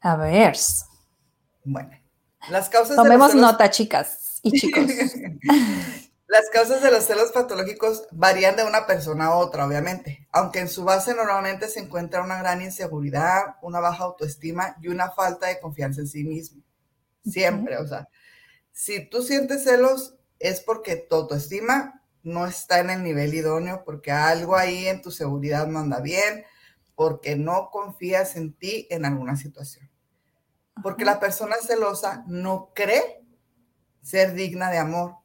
[0.00, 0.56] A ver.
[1.64, 1.90] Bueno,
[2.50, 4.84] las causas Tomemos de los nota, chicas y chicos.
[6.36, 10.68] las causas de los celos patológicos varían de una persona a otra, obviamente, aunque en
[10.68, 15.58] su base normalmente se encuentra una gran inseguridad, una baja autoestima y una falta de
[15.60, 16.62] confianza en sí mismo.
[17.24, 18.08] Siempre, o sea,
[18.70, 24.12] si tú sientes celos es porque tu autoestima no está en el nivel idóneo, porque
[24.12, 26.44] algo ahí en tu seguridad no anda bien,
[26.94, 29.90] porque no confías en ti en alguna situación.
[30.82, 33.24] Porque la persona celosa no cree
[34.02, 35.16] ser digna de amor,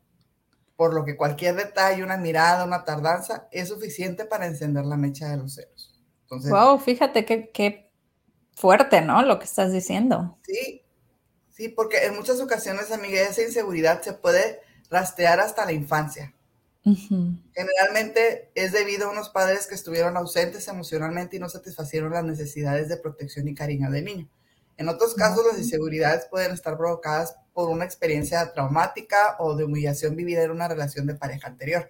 [0.82, 5.30] por lo que cualquier detalle, una mirada, una tardanza es suficiente para encender la mecha
[5.30, 5.94] de los celos.
[6.24, 7.92] Entonces, wow, fíjate qué,
[8.56, 9.22] fuerte, ¿no?
[9.22, 10.40] Lo que estás diciendo.
[10.42, 10.82] Sí,
[11.52, 16.34] sí, porque en muchas ocasiones, amiga, esa inseguridad se puede rastrear hasta la infancia.
[16.84, 22.90] Generalmente es debido a unos padres que estuvieron ausentes emocionalmente y no satisfacieron las necesidades
[22.90, 24.28] de protección y cariño del niño.
[24.78, 30.16] En otros casos, las inseguridades pueden estar provocadas por una experiencia traumática o de humillación
[30.16, 31.90] vivida en una relación de pareja anterior.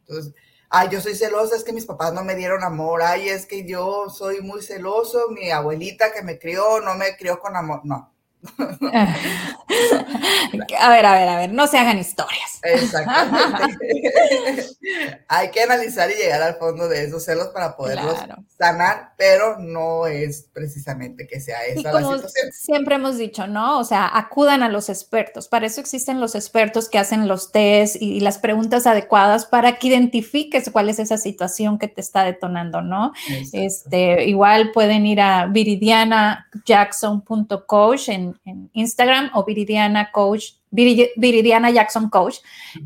[0.00, 0.34] Entonces,
[0.68, 3.66] ay, yo soy celosa, es que mis papás no me dieron amor, ay, es que
[3.66, 7.80] yo soy muy celoso, mi abuelita que me crió no me crió con amor.
[7.84, 8.11] No,
[10.80, 12.60] a ver, a ver, a ver, no se hagan historias.
[12.62, 13.76] Exactamente.
[15.28, 18.16] Hay que analizar y llegar al fondo de esos celos para poderlos
[18.58, 22.52] sanar, pero no es precisamente que sea esa la situación.
[22.52, 23.78] Siempre hemos dicho, ¿no?
[23.78, 25.46] O sea, acudan a los expertos.
[25.48, 29.88] Para eso existen los expertos que hacen los test y, las preguntas adecuadas para que
[29.88, 33.12] identifiques cuál es esa situación que te está detonando, ¿no?
[33.52, 42.36] Este, igual pueden ir a viridianajackson.coach en en, Instagram o Viridiana Coach, Viridiana Jackson Coach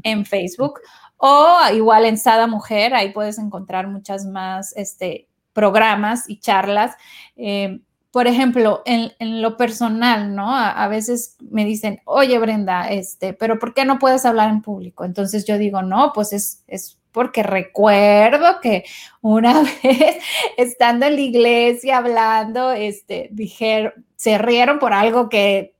[0.02, 0.80] en Facebook
[1.16, 6.94] o igual en Sada Mujer, ahí puedes encontrar muchas más este, programas y charlas.
[7.36, 7.80] Eh,
[8.10, 10.56] por ejemplo, en, lo personal, ¿no?
[10.56, 15.04] A, veces me dicen, oye Brenda, este, pero ¿por qué no puedes hablar en público?
[15.04, 18.84] Entonces yo digo, no, pues es, es porque recuerdo que
[19.22, 20.18] una vez
[20.58, 25.72] estando en la iglesia hablando, este, dijeron, se rieron por algo que,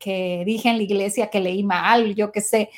[0.47, 2.71] dije en la iglesia que leí mal, yo qué sé,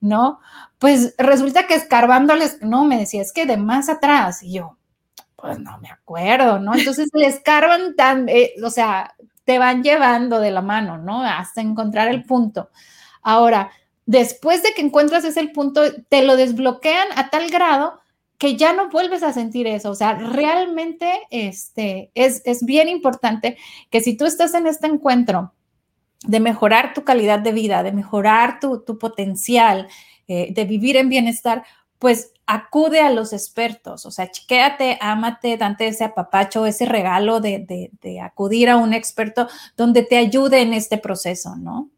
[0.00, 0.40] ¿no?
[0.78, 4.78] Pues resulta que escarbándoles, no, me decía, es que de más atrás, y yo,
[5.36, 6.74] pues no me acuerdo, ¿no?
[6.74, 11.22] Entonces le escarban tan, eh, o sea, te van llevando de la mano, ¿no?
[11.22, 12.70] Hasta encontrar el punto.
[13.20, 13.72] Ahora,
[14.06, 18.00] después de que encuentras ese punto, te lo desbloquean a tal grado
[18.38, 19.90] que ya no vuelves a sentir eso.
[19.90, 23.56] O sea, realmente este, es, bien importante
[23.90, 25.52] que si tú estás en este encuentro
[26.26, 29.88] de mejorar tu calidad de vida, de mejorar tu, potencial,
[30.28, 31.64] eh, de vivir en bienestar,
[31.98, 37.90] pues acude a los expertos, o sea, chiquéate, ámate, dante ese apapacho, ese regalo de,
[38.00, 41.90] de acudir a un experto donde te ayude en este proceso, ¿no?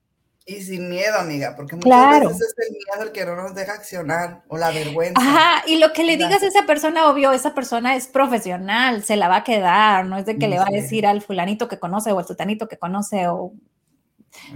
[0.48, 3.74] Y sin miedo, amiga, porque muchas veces es el miedo el que no nos deja
[3.74, 5.20] accionar o la vergüenza.
[5.20, 9.16] Ajá, y lo que le digas a esa persona, obvio, esa persona es profesional, se
[9.16, 11.78] la va a quedar, no es de que le va a decir al fulanito que
[11.78, 13.52] conoce o al tutanito que conoce o...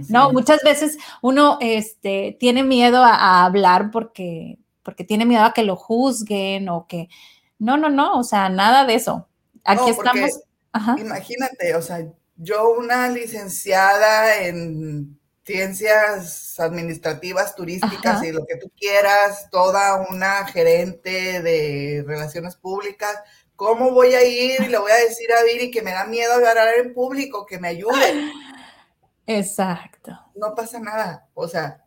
[0.09, 5.61] no, muchas veces uno este, tiene miedo a, hablar porque, porque tiene miedo a que
[5.61, 7.07] lo juzguen o que...
[7.59, 9.27] No, no, no, o sea, nada de eso.
[9.63, 10.41] Aquí estamos...
[10.97, 12.03] Imagínate, o sea,
[12.35, 21.41] yo una licenciada en ciencias administrativas, turísticas y lo que tú quieras, toda una gerente
[21.41, 23.19] de relaciones públicas.
[23.55, 26.33] ¿Cómo voy a ir y le voy a decir a Viri que me da miedo
[26.33, 28.31] hablar en público, que me ayude?
[29.27, 30.17] Exacto.
[30.35, 31.27] No pasa nada.
[31.33, 31.83] O sea,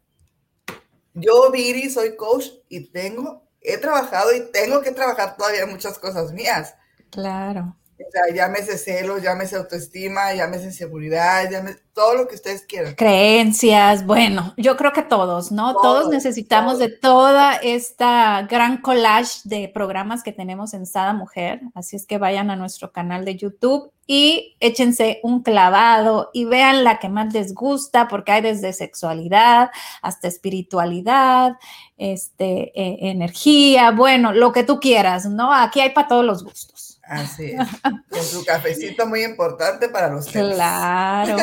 [1.15, 6.33] yo, Viri, soy coach y tengo, he trabajado y tengo que trabajar todavía muchas cosas
[6.33, 6.75] mías.
[7.11, 7.77] Claro.
[7.99, 12.95] O sea, llámese celos, llámese autoestima, llámese seguridad, llámese todo lo que ustedes quieran.
[12.95, 15.75] Creencias, bueno, yo creo que todos, ¿no?
[15.75, 21.63] Todos, necesitamos de toda esta gran collage de programas que tenemos en Sada Mujer.
[21.75, 26.85] Así es que vayan a nuestro canal de YouTube y échense un clavado y vean
[26.85, 29.71] la que más les gusta, porque hay desde sexualidad
[30.03, 31.57] hasta espiritualidad,
[31.97, 35.53] este, e, energía, bueno, lo que tú quieras, ¿no?
[35.53, 36.86] Aquí hay para todos los gustos.
[37.07, 37.69] Así es.
[38.11, 40.55] Con su cafecito muy importante para los celos.
[40.55, 41.37] Claro.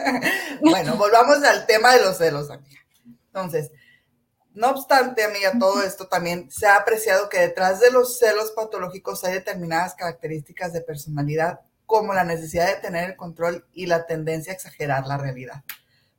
[0.60, 2.80] bueno, volvamos al tema de los celos, amiga.
[3.26, 3.70] Entonces,
[4.54, 9.22] no obstante, amiga, todo esto también se ha apreciado que detrás de los celos patológicos
[9.24, 14.52] hay determinadas características de personalidad como la necesidad de tener el control y la tendencia
[14.52, 15.62] a exagerar la realidad.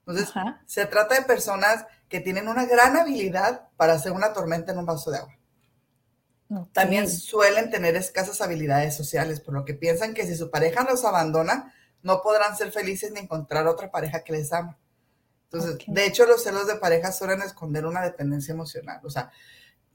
[0.05, 0.33] Entonces,
[0.65, 4.85] se trata de personas que tienen una gran habilidad para hacer una tormenta en un
[4.85, 5.36] vaso de agua.
[6.71, 11.03] También suelen tener escasas habilidades sociales, por lo que piensan que si su pareja los
[11.03, 14.77] abandona, no podrán ser felices ni encontrar otra pareja que les ama.
[15.51, 19.01] Entonces, de hecho, los celos de pareja suelen esconder una dependencia emocional.
[19.03, 19.31] O sea,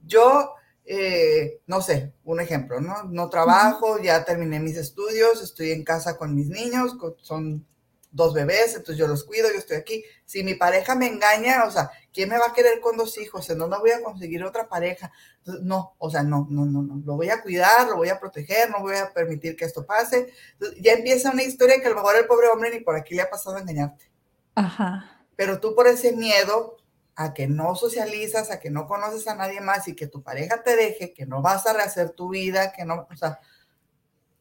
[0.04, 3.04] yo eh, no sé, un ejemplo, ¿no?
[3.04, 7.66] No trabajo, ya terminé mis estudios, estoy en casa con mis niños, son
[8.12, 10.04] dos bebés, entonces yo los cuido, yo estoy aquí.
[10.24, 13.48] Si mi pareja me engaña, o sea, ¿quién me va a querer con dos hijos?
[13.50, 15.10] ¿En dónde voy a conseguir otra pareja?
[15.44, 17.02] no, o sea, no, no, no, no.
[17.04, 20.32] Lo voy a cuidar, lo voy a proteger, no voy a permitir que esto pase.
[20.80, 23.22] ya empieza una historia que a lo mejor el pobre hombre ni por aquí le
[23.22, 24.10] ha pasado a engañarte.
[24.54, 25.24] Ajá.
[25.34, 26.76] Pero tú por ese miedo
[27.16, 30.62] a que no socializas, a que no conoces a nadie más y que tu pareja
[30.62, 33.40] te deje, que no vas a rehacer tu vida, que no, o sea,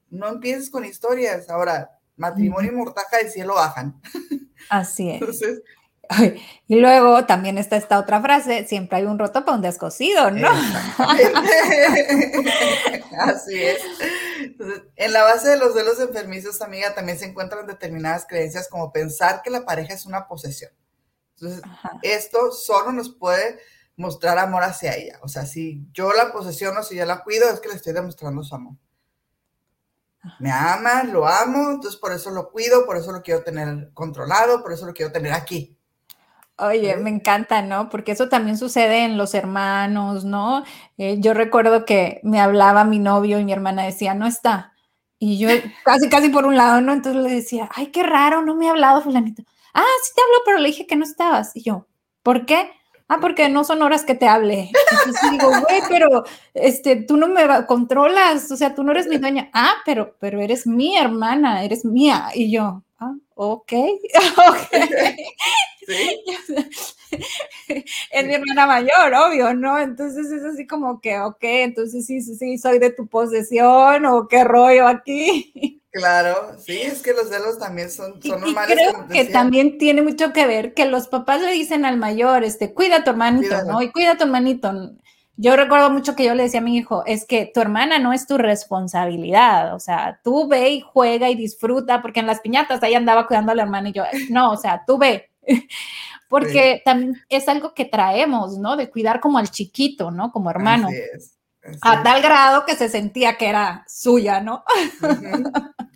[0.09, 1.49] no empieces con historias.
[1.49, 3.99] Ahora, matrimonio y mortaja del cielo bajan.
[4.69, 5.21] Así es.
[6.67, 10.49] y luego también está esta otra frase, siempre hay un roto para un descosido, ¿no?
[13.19, 13.79] Así es.
[14.95, 19.41] en la base de los celos enfermizos, amiga, también se encuentran determinadas creencias como pensar
[19.41, 20.71] que la pareja es una posesión.
[21.37, 21.63] Entonces,
[22.03, 23.59] esto solo nos puede
[23.95, 25.19] mostrar amor hacia ella.
[25.23, 28.43] O sea, si yo la posesiono, si yo la cuido, es que le estoy demostrando
[28.43, 28.75] su amor.
[30.39, 34.61] Me ama, lo amo, entonces por eso lo cuido, por eso lo quiero tener controlado,
[34.61, 35.77] por eso lo quiero tener aquí.
[36.57, 37.89] Oye, me encanta, ¿no?
[37.89, 40.63] Porque eso también sucede en los hermanos, ¿no?
[40.97, 44.73] Eh, yo recuerdo que me hablaba mi novio y mi hermana decía, no está.
[45.17, 45.49] Y yo
[45.83, 46.93] casi, casi por un lado, ¿no?
[46.93, 50.37] Entonces le decía, ay, qué raro, no me ha hablado fulanito ah, sí te habló,
[50.45, 51.55] pero le dije que no estabas.
[51.55, 51.87] Y yo,
[52.23, 52.71] ¿por qué?
[53.13, 54.71] Ah, porque no son horas que te hable.
[54.89, 59.17] Entonces digo, güey, pero este, tú no me controlas, o sea, tú no eres mi
[59.17, 59.49] dueña.
[59.51, 62.29] Ah, pero, pero eres mi hermana, eres mía.
[62.33, 63.73] Y yo, ah, ok,
[64.47, 64.77] ok.
[65.85, 66.23] ¿Sí?
[68.11, 69.77] es mi hermana mayor, obvio, ¿no?
[69.77, 74.45] Entonces es así como que, ok, entonces sí, sí, soy de tu posesión o qué
[74.45, 75.80] rollo aquí.
[75.91, 78.77] Claro, sí, es que los celos también son, son normales.
[78.79, 82.45] Y creo que también tiene mucho que ver que los papás le dicen al mayor,
[82.45, 83.81] este, cuida a tu hermanito, ¿no?
[83.81, 84.71] Y cuida a tu hermanito.
[85.35, 88.13] Yo recuerdo mucho que yo le decía a mi hijo, es que tu hermana no
[88.13, 92.81] es tu responsabilidad, o sea, tú ve y juega y disfruta, porque en las piñatas
[92.83, 95.29] ahí andaba cuidando a la hermana y yo, no, o sea, tú ve,
[96.29, 98.77] porque también es algo que traemos, ¿no?
[98.77, 100.31] De cuidar como al chiquito, ¿no?
[100.31, 100.87] Como hermano.
[100.87, 101.40] Así es.
[101.81, 104.63] A tal grado que se sentía que era suya, ¿no?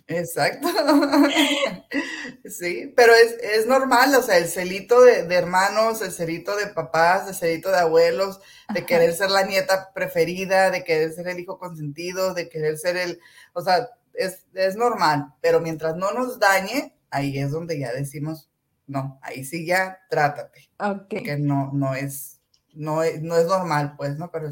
[0.08, 0.68] Exacto.
[2.44, 7.34] sí, pero es, normal, o sea, el celito de, hermanos, el celito de papás, el
[7.34, 8.40] celito de abuelos,
[8.72, 12.96] de querer ser la nieta preferida, de querer ser el hijo consentido, de querer ser
[12.96, 13.20] el,
[13.52, 18.48] o sea, es, normal, pero mientras no nos dañe, ahí es donde ya decimos,
[18.86, 20.70] no, ahí sí ya trátate.
[20.78, 21.08] Ok.
[21.08, 22.40] Que no, no es,
[22.74, 24.30] no es, no es normal, pues, ¿no?
[24.30, 24.50] Pero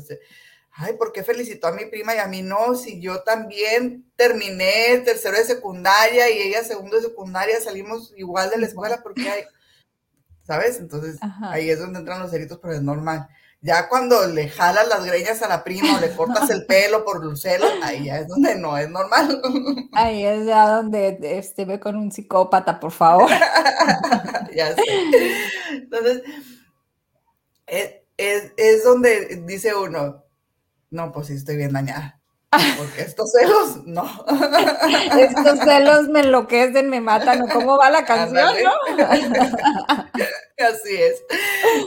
[0.77, 2.75] ay, ¿por qué felicitó a mi prima y a mí no?
[2.75, 8.59] Si yo también terminé tercero de secundaria y ella segundo de secundaria, salimos igual de
[8.59, 9.43] la escuela porque hay,
[10.43, 10.79] ¿sabes?
[10.79, 13.29] Entonces ahí es donde entran los ceritos, pero es normal.
[13.61, 17.25] Ya cuando le jalas las greñas a la prima o le cortas el pelo por
[17.25, 19.41] los celos, ahí ya es donde no es normal.
[19.95, 23.31] Ahí es ya donde este, ve con un psicópata, por favor.
[24.55, 24.83] ya sé.
[25.71, 26.23] Entonces,
[27.67, 30.24] es, es donde dice uno,
[30.95, 32.21] no, pues sí estoy bien dañada.
[32.79, 34.05] Porque estos celos, no.
[35.19, 37.49] Estos celos me enloquecen, me matan.
[37.49, 38.71] ¿Cómo va la canción, no?
[40.59, 41.25] Así es.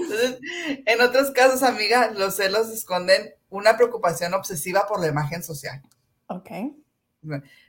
[0.02, 0.40] Entonces,
[0.86, 5.82] en otros casos, amiga, los celos esconden una preocupación obsesiva por la imagen social.
[6.28, 6.50] Ok.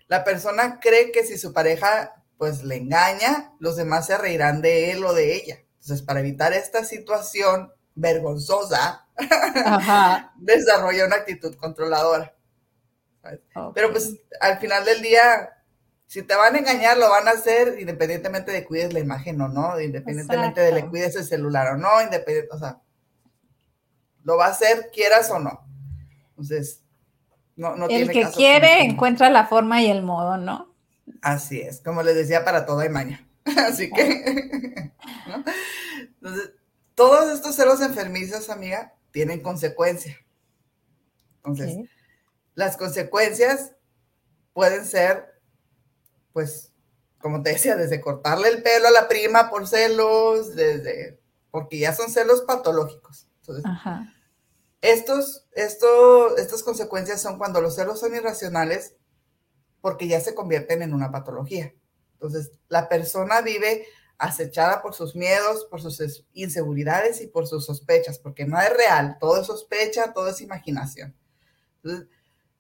[0.09, 4.91] La persona cree que si su pareja pues le engaña, los demás se reirán de
[4.91, 5.59] él o de ella.
[5.81, 9.07] Entonces, para evitar esta situación vergonzosa,
[10.37, 12.35] desarrolla una actitud controladora.
[13.75, 15.51] Pero pues al final del día,
[16.07, 19.49] si te van a engañar, lo van a hacer independientemente de cuides la imagen o
[19.49, 22.81] no, independientemente de le cuides el celular o no, independiente, o sea,
[24.23, 25.67] lo va a hacer quieras o no.
[26.31, 26.85] Entonces,
[27.57, 30.75] no, no El que quiere encuentra la forma y el modo, ¿no?
[31.21, 33.27] Así es, como les decía, para todo hay maña.
[33.45, 34.93] Así que,
[35.99, 36.53] Entonces,
[36.99, 40.17] todos estos celos enfermizos, amiga, tienen consecuencias.
[41.37, 41.89] Entonces,
[42.57, 43.73] las consecuencias
[44.53, 45.41] pueden ser,
[46.33, 46.73] pues,
[47.21, 51.21] como te decía, desde cortarle el pelo a la prima por celos, desde,
[51.53, 53.29] porque ya son celos patológicos.
[53.43, 53.65] Entonces,
[54.81, 58.97] Estos, esto, estas consecuencias son cuando los celos son irracionales
[59.81, 61.73] porque ya se convierten en una patología.
[62.15, 63.87] Entonces, la persona vive
[64.19, 69.17] acechada por sus miedos, por sus inseguridades y por sus sospechas, porque no es real,
[69.21, 71.17] todo es sospecha, todo es imaginación.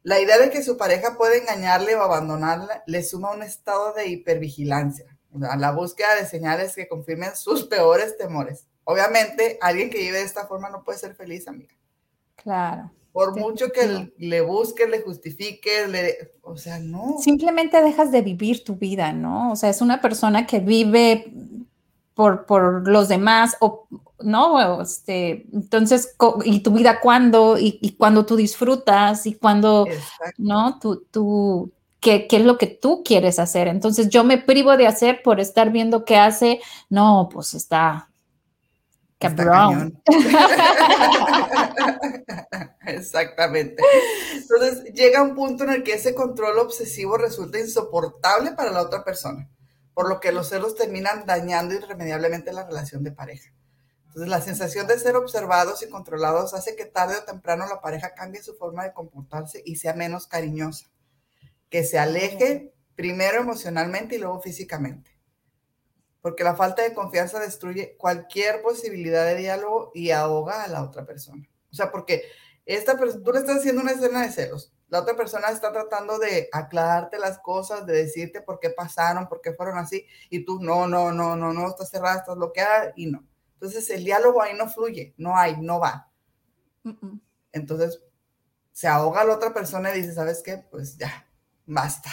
[0.02, 4.06] La idea de que su pareja puede engañarle o abandonarla le suma un estado de
[4.06, 5.18] hipervigilancia,
[5.50, 8.66] a la búsqueda de señales que confirmen sus peores temores.
[8.84, 11.74] Obviamente, alguien que vive de esta forma no puede ser feliz, amiga.
[12.36, 12.90] Claro.
[13.18, 17.16] Por mucho que le busque, le justifique, le, o sea, no.
[17.18, 19.50] Simplemente dejas de vivir tu vida, ¿no?
[19.50, 21.32] O sea, es una persona que vive
[22.14, 23.88] por, por los demás o,
[24.20, 24.80] ¿no?
[24.80, 26.14] Este, entonces,
[26.44, 27.58] ¿y tu vida cuándo?
[27.58, 29.26] ¿Y, y cuando tú disfrutas?
[29.26, 29.88] ¿Y cuando,
[30.36, 30.78] ¿no?
[30.78, 33.66] Tú, tú, ¿qué, ¿qué, es lo que tú quieres hacer?
[33.66, 36.60] Entonces, yo me privo de hacer por estar viendo qué hace.
[36.88, 38.10] No, pues está,
[39.18, 40.00] Cabrón.
[42.86, 43.82] Exactamente.
[44.34, 49.04] Entonces llega un punto en el que ese control obsesivo resulta insoportable para la otra
[49.04, 49.50] persona,
[49.92, 53.52] por lo que los celos terminan dañando irremediablemente la relación de pareja.
[54.06, 58.14] Entonces la sensación de ser observados y controlados hace que tarde o temprano la pareja
[58.14, 60.86] cambie su forma de comportarse y sea menos cariñosa,
[61.68, 65.17] que se aleje primero emocionalmente y luego físicamente
[66.28, 71.06] porque la falta de confianza destruye cualquier posibilidad de diálogo y ahoga a la otra
[71.06, 71.48] persona.
[71.72, 72.22] O sea, porque
[72.66, 76.18] esta persona, tú le estás haciendo una escena de celos, la otra persona está tratando
[76.18, 80.60] de aclararte las cosas, de decirte por qué pasaron, por qué fueron así, y tú
[80.60, 83.24] no, no, no, no, no, estás cerrada, estás bloqueada y no.
[83.54, 86.10] Entonces el diálogo ahí no fluye, no hay, no va.
[87.52, 88.02] Entonces
[88.72, 90.58] se ahoga a la otra persona y dice, ¿sabes qué?
[90.58, 91.26] Pues ya,
[91.64, 92.10] basta.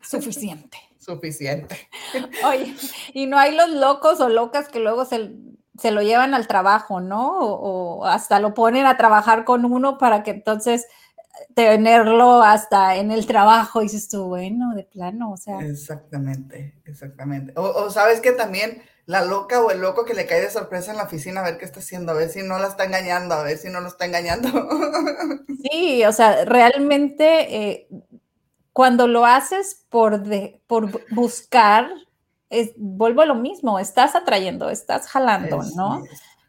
[0.00, 1.76] Suficiente suficiente.
[2.46, 2.74] Oye,
[3.12, 7.38] y no hay los locos o locas que luego se, lo llevan al trabajo, ¿no?
[7.38, 10.86] O, hasta lo ponen a trabajar con uno para que entonces
[11.54, 15.58] tenerlo hasta en el trabajo, y dices tú, bueno, de plano, o sea.
[15.60, 17.52] Exactamente, exactamente.
[17.56, 20.98] O, sabes que también la loca o el loco que le cae de sorpresa en
[20.98, 23.42] la oficina a ver qué está haciendo, a ver si no la está engañando, a
[23.42, 24.48] ver si no lo está engañando.
[25.70, 27.88] Sí, o sea, realmente eh,
[28.72, 30.22] cuando lo haces por,
[30.66, 31.90] por buscar,
[32.48, 36.02] es, vuelvo a lo mismo, estás atrayendo, estás jalando, ¿no?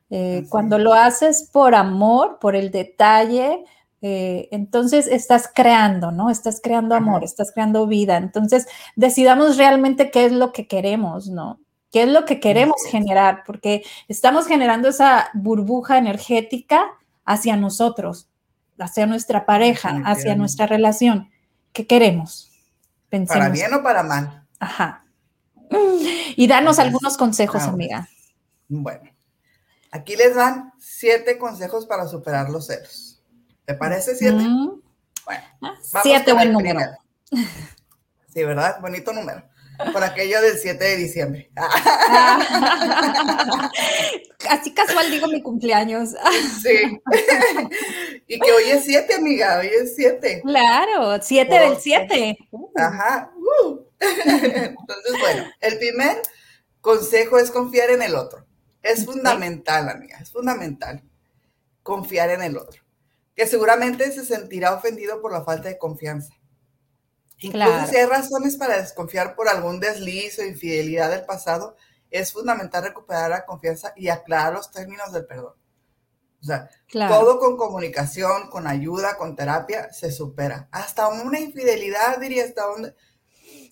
[0.10, 3.64] Eh, cuando lo haces por amor, por el detalle,
[4.02, 6.30] eh, entonces estás creando, ¿no?
[6.30, 8.18] Estás creando amor, estás creando vida.
[8.18, 11.60] Entonces, decidamos realmente qué es lo que queremos, ¿no?
[11.92, 13.44] ¿Qué es lo que queremos generar?
[13.46, 16.86] Porque estamos generando esa burbuja energética
[17.26, 18.28] hacia nosotros,
[18.78, 21.33] hacia nuestra pareja, hacia nuestra relación.
[21.74, 22.52] ¿Qué queremos?
[23.10, 23.40] Pensemos.
[23.40, 24.46] ¿Para bien o para mal?
[24.60, 25.04] Ajá.
[26.36, 28.08] Y danos algunos consejos, amiga.
[28.68, 29.10] Bueno,
[29.92, 33.22] aquí les dan siete consejos para superar los celos.
[33.66, 34.44] ¿Te parece siete?
[35.26, 36.80] Bueno, ah, siete buen número.
[37.32, 38.80] Sí, ¿verdad?
[38.82, 39.44] Bonito número.
[39.92, 41.52] Por aquello del 7 de diciembre.
[44.50, 46.10] Así casual digo mi cumpleaños.
[46.62, 47.02] Sí.
[48.28, 50.42] Y que hoy es 7, amiga, hoy es 7.
[50.44, 52.38] Claro, 7 del 7.
[52.76, 53.32] Ajá.
[53.36, 53.80] Uh.
[54.00, 56.22] Entonces, bueno, el primer
[56.82, 58.46] consejo es confiar en el otro.
[58.82, 61.02] Es fundamental, amiga, es fundamental
[61.84, 62.82] confiar en el otro.
[63.36, 66.34] Que seguramente se sentirá ofendido por la falta de confianza.
[67.44, 71.76] Incluso si hay razones para desconfiar por algún desliz o infidelidad del pasado,
[72.10, 75.54] es fundamental recuperar la confianza y aclarar los términos del perdón.
[76.42, 80.68] O sea, todo con comunicación, con ayuda, con terapia, se supera.
[80.72, 82.94] Hasta una infidelidad, diría, hasta donde...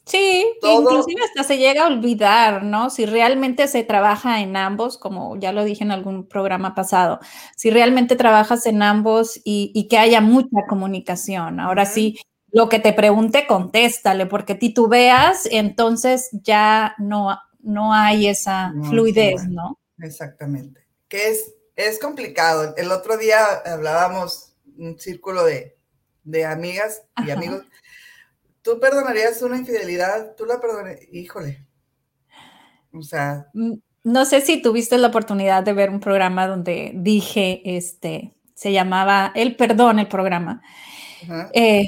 [0.06, 2.90] Sí, inclusive hasta se llega a olvidar, ¿no?
[2.90, 7.20] Si realmente se trabaja en ambos, como ya lo dije en algún programa pasado,
[7.56, 11.60] si realmente trabajas en ambos y, que haya mucha comunicación.
[11.60, 12.18] Ahora sí,
[12.52, 19.80] lo que te pregunte, contéstale, porque titubeas, entonces ya no, no hay esa fluidez, ¿no?
[20.00, 20.88] Exactamente.
[21.08, 22.76] Que es, es complicado.
[22.78, 25.78] El otro día hablábamos un círculo de,
[26.46, 27.64] amigas y amigos.
[28.62, 30.36] ¿Tú perdonarías una infidelidad?
[30.36, 31.02] ¿Tú la perdonarías?
[31.12, 31.66] Híjole.
[32.94, 33.48] O sea.
[33.54, 38.72] Mm, no sé si tuviste la oportunidad de ver un programa donde dije, este, se
[38.72, 40.62] llamaba El Perdón, el programa.
[41.54, 41.88] Eh,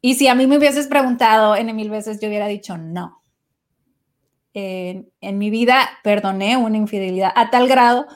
[0.00, 3.22] Y si a mí me hubieses preguntado en mil veces, yo hubiera dicho no.
[4.54, 8.06] en mi vida perdoné una infidelidad a tal grado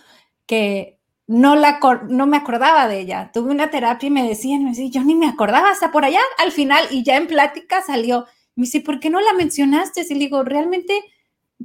[0.47, 3.31] que no, la, no me acordaba de ella.
[3.33, 6.21] Tuve una terapia y me decían, me decían, yo ni me acordaba hasta por allá
[6.39, 8.27] al final y ya en plática salió.
[8.55, 10.05] Me dice, ¿por qué no la mencionaste?
[10.09, 11.03] Y le digo, realmente,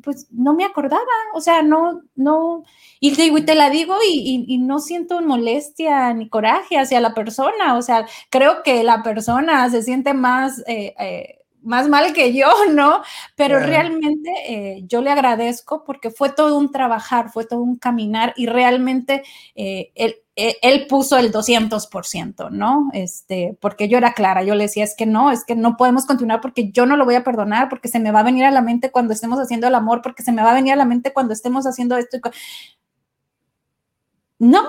[0.04, 2.64] pues no me acordaba, o sea, no, no,
[3.00, 7.78] y te y te la digo y, no siento molestia ni coraje hacia la persona,
[7.78, 10.60] o sea, creo que la persona se siente más...
[10.68, 11.37] Eh, eh,
[11.68, 13.02] más mal que yo, ¿no?
[13.36, 18.34] Pero realmente eh, yo le agradezco porque fue todo un trabajar, fue todo un caminar
[18.38, 19.24] y realmente
[19.56, 19.92] eh,
[20.36, 22.90] eh, él, puso el 200%, ¿no?
[22.94, 26.06] Este, porque yo era clara, yo le decía, es que no, es que no podemos
[26.06, 28.52] continuar porque yo no lo voy a perdonar, porque se me va a venir a
[28.52, 30.86] la mente cuando estemos haciendo el amor, porque se me va a venir a la
[30.86, 32.18] mente cuando estemos haciendo esto.
[34.40, 34.62] No,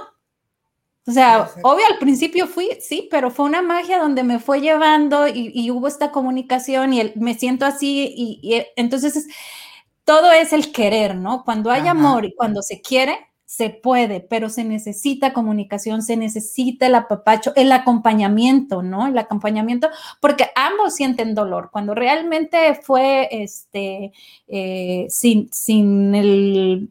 [1.08, 5.26] o sea, obvio al principio fui, sí, pero fue una magia donde me fue llevando
[5.26, 9.26] y, hubo esta comunicación y me siento así y, entonces
[10.04, 11.44] todo es el querer, ¿no?
[11.44, 16.86] Cuando hay amor y cuando se quiere, se puede, pero se necesita comunicación, se necesita
[16.86, 19.06] el apapacho, el acompañamiento, ¿no?
[19.06, 19.88] El acompañamiento,
[20.20, 21.70] porque ambos sienten dolor.
[21.72, 24.12] Cuando realmente fue este,
[24.46, 26.90] eh, sin, sin el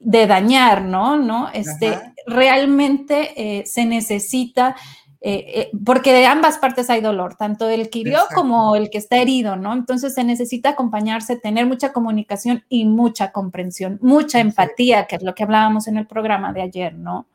[0.00, 1.18] de dañar, ¿no?
[1.18, 1.50] ¿No?
[1.52, 4.76] Este, realmente eh, se necesita,
[5.20, 8.98] eh, eh, porque de ambas partes hay dolor, tanto el que hirió como el que
[8.98, 9.72] está herido, ¿no?
[9.72, 15.34] Entonces se necesita acompañarse, tener mucha comunicación y mucha comprensión, mucha empatía, que es lo
[15.34, 17.28] que hablábamos en el programa de ayer, ¿no?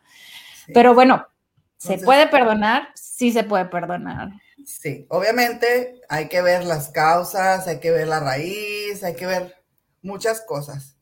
[0.74, 1.28] Pero bueno,
[1.78, 2.90] ¿se puede perdonar?
[2.96, 4.32] Sí se puede perdonar.
[4.66, 9.56] Sí, obviamente hay que ver las causas, hay que ver la raíz, hay que ver
[10.02, 10.98] muchas cosas.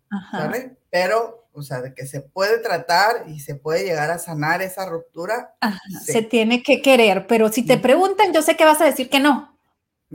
[0.90, 4.86] Pero o sea, de que se puede tratar y se puede llegar a sanar esa
[4.88, 5.56] ruptura.
[6.04, 9.20] Se tiene que querer, pero si te preguntan, yo sé que vas a decir que
[9.20, 9.58] no,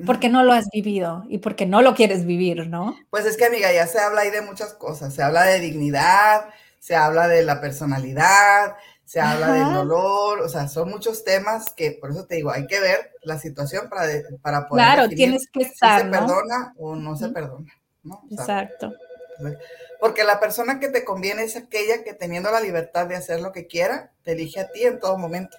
[0.07, 2.97] porque no lo has vivido y porque no lo quieres vivir, ¿no?
[3.11, 5.15] Pues es que, amiga, ya se habla ahí de muchas cosas.
[5.15, 6.47] Se habla de dignidad,
[6.79, 11.93] se habla de la personalidad, se habla del dolor, o sea, son muchos temas que,
[11.93, 14.05] por eso te digo, hay que ver la situación para,
[14.43, 17.73] para poder Claro, tienes que estar, si se perdona o no se perdona,
[18.03, 18.23] ¿no?
[18.31, 18.93] Exacto.
[20.01, 23.53] Porque la persona que te conviene es aquella que teniendo la libertad de hacer lo
[23.53, 25.57] que quiera, te elige a ti en todo momento.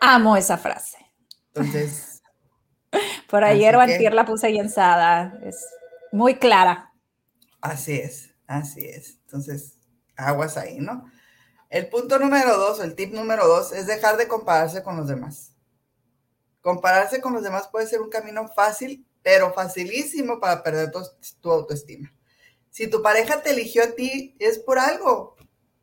[0.00, 0.98] Amo esa frase.
[1.48, 2.22] Entonces.
[3.28, 5.38] Por ayer o antier la puse ensada.
[5.42, 5.66] Es
[6.12, 6.92] muy clara.
[7.60, 9.18] Así es, así es.
[9.24, 9.76] Entonces,
[10.16, 11.10] aguas ahí, ¿no?
[11.68, 15.54] El punto número dos, el tip número dos, es dejar de compararse con los demás.
[16.60, 20.90] Compararse con los demás puede ser un camino fácil, pero facilísimo para perder
[21.40, 22.12] tu autoestima.
[22.70, 25.36] Si tu pareja te eligió a ti, es por algo.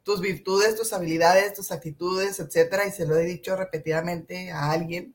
[0.04, 5.14] Tus virtudes, tus habilidades, tus actitudes, etcétera, y se lo he dicho repetidamente a alguien.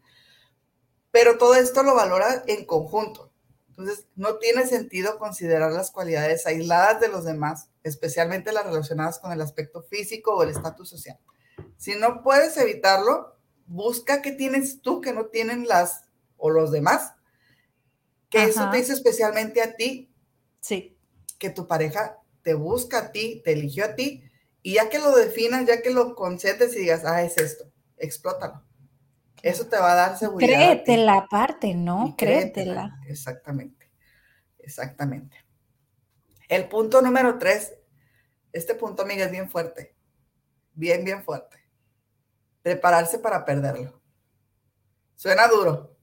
[1.10, 3.32] Pero todo esto lo valora en conjunto.
[3.70, 9.32] Entonces, no tiene sentido considerar las cualidades aisladas de los demás, especialmente las relacionadas con
[9.32, 11.18] el aspecto físico o el estatus social.
[11.78, 16.04] Si no puedes evitarlo, busca qué tienes tú que no tienen las
[16.36, 17.14] o los demás,
[18.28, 20.12] que eso te hizo especialmente a ti.
[20.60, 20.91] Sí
[21.42, 24.22] que tu pareja te busca a ti, te eligió a ti,
[24.62, 27.64] y ya que lo definas, ya que lo concetes y digas, ah, es esto,
[27.96, 28.62] explótalo.
[29.42, 30.56] Eso te va a dar seguridad.
[30.56, 32.14] Créetela aparte, ¿no?
[32.16, 32.96] Créetela.
[33.08, 33.90] Exactamente,
[34.60, 35.36] exactamente.
[36.48, 37.74] El punto número tres,
[38.52, 39.96] este punto, amiga, es bien fuerte,
[40.74, 41.56] bien, bien fuerte.
[42.62, 44.00] Prepararse para perderlo.
[45.16, 45.96] Suena duro,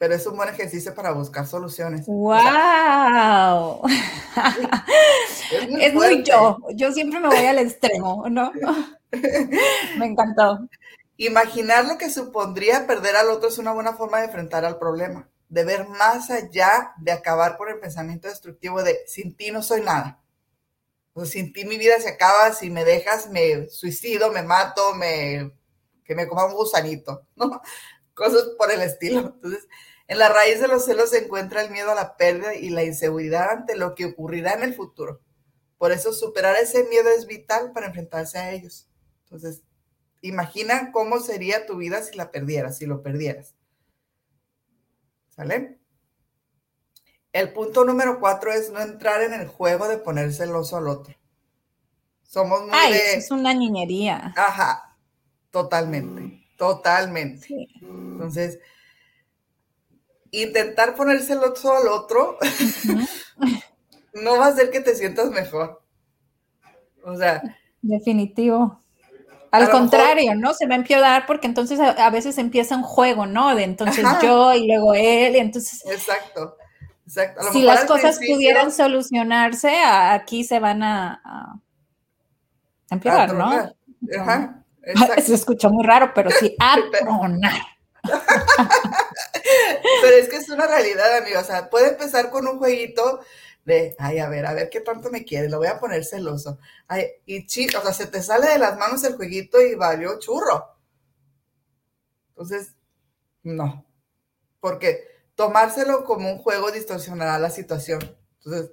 [0.00, 2.06] pero es un buen ejercicio para buscar soluciones.
[2.06, 3.82] ¡Wow!
[5.78, 6.56] es, muy, yo.
[6.74, 8.50] Yo siempre me voy al extremo, ¿no?
[9.98, 10.66] me encantó.
[11.18, 15.28] Imaginar lo que supondría perder al otro es una buena forma de enfrentar al problema,
[15.50, 19.82] de ver más allá de acabar por el pensamiento destructivo de sin ti no soy
[19.82, 20.18] nada.
[21.12, 25.52] O sin ti mi vida se acaba, si me dejas me suicido, me mato, me
[26.06, 27.60] que me coma un gusanito, ¿no?
[28.14, 29.34] Cosas por el estilo.
[29.34, 29.68] Entonces,
[30.10, 32.82] en la raíz de los celos se encuentra el miedo a la pérdida y la
[32.82, 35.20] inseguridad ante lo que ocurrirá en el futuro.
[35.78, 38.88] Por eso superar ese miedo es vital para enfrentarse a ellos.
[39.22, 39.62] Entonces,
[40.20, 43.54] imagina cómo sería tu vida si la perdieras, si lo perdieras.
[45.28, 45.78] ¿Sale?
[47.32, 51.14] El punto número cuatro es no entrar en el juego de poner celoso al otro.
[52.24, 54.34] Somos muy Ay, es una niñería.
[54.36, 54.96] Ajá,
[55.52, 57.46] totalmente, totalmente.
[57.80, 58.58] Entonces,
[60.32, 62.38] intentar ponérselo todo al otro
[64.14, 65.82] no va a hacer que te sientas mejor.
[67.04, 67.42] O sea.
[67.82, 68.80] Definitivo.
[69.50, 70.54] Al contrario, ¿no?
[70.54, 73.54] Se va a empeorar porque entonces a, veces empieza un juego, ¿no?
[73.56, 75.84] De entonces yo y luego él, y entonces.
[75.86, 76.56] Exacto.
[77.52, 81.60] si las cosas pudieran solucionarse, aquí se van a,
[82.90, 83.50] empeorar, ¿no?
[84.20, 84.64] Ajá.
[85.22, 87.60] Se escucha muy raro, pero sí, a tronar.
[90.02, 91.40] pero es que es una realidad, amigo.
[91.40, 93.20] O sea, puede empezar con un jueguito
[93.64, 96.58] de, ay, a ver, a ver qué tanto me quiere, lo voy a poner celoso.
[96.88, 100.18] Ay, y chico, o sea, se te sale de las manos el jueguito y valió
[100.18, 100.76] churro.
[102.30, 102.74] Entonces,
[103.42, 103.84] no.
[104.60, 108.00] Porque tomárselo como un juego distorsionará la situación.
[108.44, 108.70] Entonces,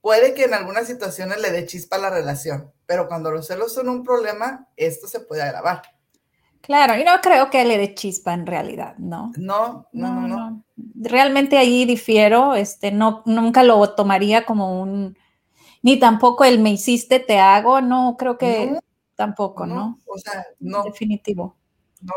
[0.00, 3.74] puede que en algunas situaciones le dé chispa a la relación, pero cuando los celos
[3.74, 5.82] son un problema, esto se puede agravar.
[6.66, 9.30] Claro, y no creo que le dé chispa en realidad, ¿no?
[9.36, 10.64] No, no, no, no.
[10.96, 15.16] Realmente ahí difiero, este, no, nunca lo tomaría como un,
[15.82, 18.80] ni tampoco el me hiciste, te hago, no, creo que
[19.14, 20.00] tampoco, ¿no?
[20.06, 20.82] O sea, no.
[20.82, 21.56] Definitivo.
[22.02, 22.12] No,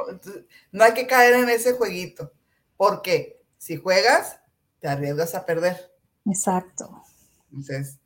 [0.72, 2.32] no hay que caer en ese jueguito,
[2.76, 4.42] porque si juegas,
[4.80, 5.94] te arriesgas a perder.
[6.26, 7.04] Exacto.
[7.52, 8.00] Entonces,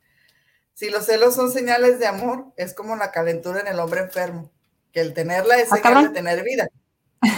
[0.74, 4.50] si los celos son señales de amor, es como la calentura en el hombre enfermo
[4.94, 6.68] que el tenerla es señal de tener vida,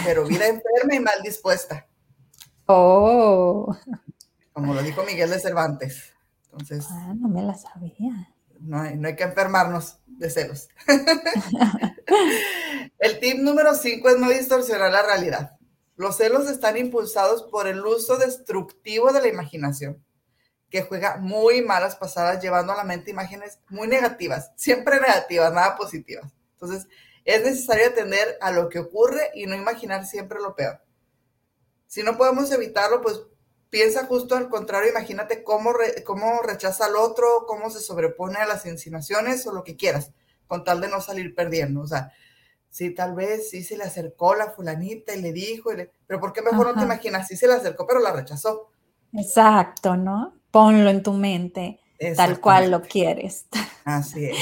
[0.05, 1.87] pero vida enferma y mal dispuesta.
[2.67, 3.75] Oh.
[4.53, 6.13] Como lo dijo Miguel de Cervantes.
[6.43, 6.85] Entonces.
[6.91, 8.31] Ah, no me la sabía.
[8.59, 10.69] No hay, no hay que enfermarnos de celos.
[12.99, 15.57] el tip número 5 es no distorsionar la realidad.
[15.95, 20.03] Los celos están impulsados por el uso destructivo de la imaginación,
[20.69, 25.75] que juega muy malas pasadas, llevando a la mente imágenes muy negativas, siempre negativas, nada
[25.75, 26.31] positivas.
[26.53, 26.87] Entonces,
[27.27, 30.81] es necesario atender a lo que ocurre y no imaginar siempre lo peor.
[31.85, 33.21] Si no podemos evitarlo, pues
[33.69, 35.73] piensa justo al contrario, imagínate cómo,
[36.05, 40.11] cómo rechaza al otro, cómo se sobrepone a las insinuaciones o lo que quieras,
[40.47, 41.81] con tal de no salir perdiendo.
[41.81, 42.13] O sea,
[42.69, 45.71] si tal vez sí se le acercó la fulanita y le dijo,
[46.07, 47.27] pero ¿por qué mejor no te imaginas?
[47.27, 48.69] Sí se le acercó, pero la rechazó.
[49.11, 50.33] Exacto, ¿no?
[50.49, 51.81] Ponlo en tu mente
[52.15, 53.47] tal cual lo quieres.
[53.87, 54.37] Así es.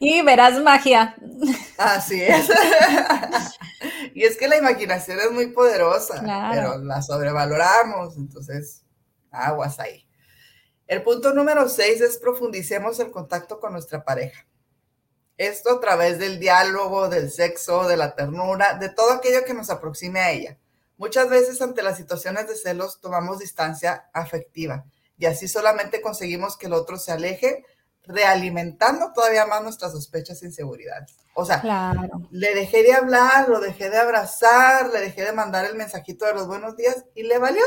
[0.00, 1.14] Y verás magia.
[1.76, 2.48] Así es.
[4.14, 6.20] y es que la imaginación es muy poderosa,
[6.52, 8.82] pero la sobrevaloramos, entonces
[9.30, 10.04] aguas ahí.
[10.88, 14.48] El punto número seis es profundicemos el contacto con nuestra pareja.
[15.36, 19.70] Esto a través del diálogo, del sexo, de la ternura, de todo aquello que nos
[19.70, 20.58] aproxime a ella.
[20.96, 24.86] Muchas veces ante las situaciones de celos tomamos distancia afectiva
[25.16, 27.64] y así solamente conseguimos que el otro se aleje,
[28.08, 31.14] realimentando todavía más nuestras sospechas e inseguridades.
[31.34, 31.94] O sea,
[32.30, 36.34] le dejé de hablar, lo dejé de abrazar, le dejé de mandar el mensajito de
[36.34, 37.62] los buenos días y le valió.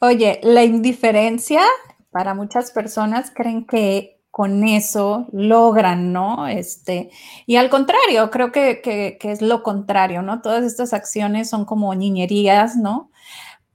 [0.00, 1.62] Oye, la indiferencia
[2.10, 6.48] para muchas personas creen que con eso logran, ¿no?
[6.48, 7.10] Este,
[7.46, 10.42] y al contrario, creo que, que es lo contrario, ¿no?
[10.42, 13.10] Todas estas acciones son como niñerías, ¿no?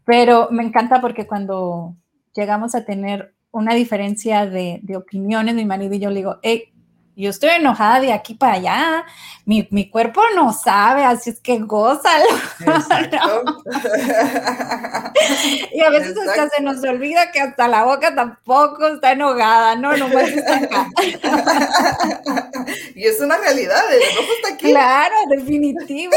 [0.04, 1.96] Pero me encanta porque cuando
[2.34, 6.72] llegamos a tener una diferencia de, de opiniones, mi marido y yo le digo, hey,
[7.24, 9.06] yo estoy enojada de aquí para allá,
[9.46, 12.26] mi, mi cuerpo no sabe, así es que gózalo.
[15.74, 19.98] y a veces hasta se nos olvida que hasta la boca tampoco está enojada, no,
[19.98, 20.88] no está acá.
[22.96, 24.70] y es una realidad, el está aquí.
[24.70, 26.16] Claro, definitivo.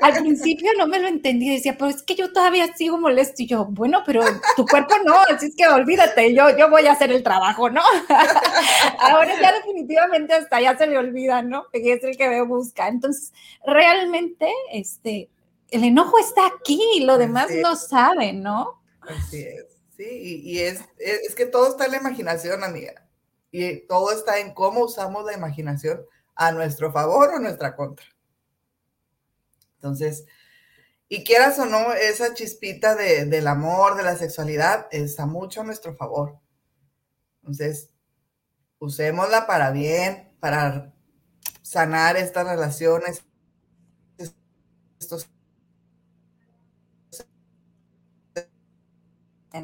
[0.00, 3.46] Al principio no me lo entendí, decía, pero es que yo todavía sigo molesto, y
[3.46, 4.22] yo, bueno, pero
[4.56, 7.82] tu cuerpo no, así es que olvídate, yo, yo voy a hacer el trabajo, ¿no?
[8.98, 11.66] Ahora ya definitivamente hasta ya se le olvida, ¿no?
[11.72, 12.88] Que es el que me busca.
[12.88, 13.32] Entonces,
[13.66, 15.30] realmente, este,
[15.70, 18.82] el enojo está aquí y lo demás no sabe, ¿no?
[19.00, 19.66] Así es,
[19.96, 23.08] sí, y, es, es, que todo está en la imaginación, amiga.
[23.50, 26.02] Y todo está en cómo usamos la imaginación
[26.34, 28.06] a nuestro favor o a nuestra contra.
[29.76, 30.26] Entonces,
[31.08, 35.64] y quieras o no, esa chispita de, del amor, de la sexualidad, está mucho a
[35.64, 36.38] nuestro favor.
[37.42, 37.91] Entonces,
[38.82, 40.92] usémosla para bien, para
[41.62, 43.24] sanar estas relaciones,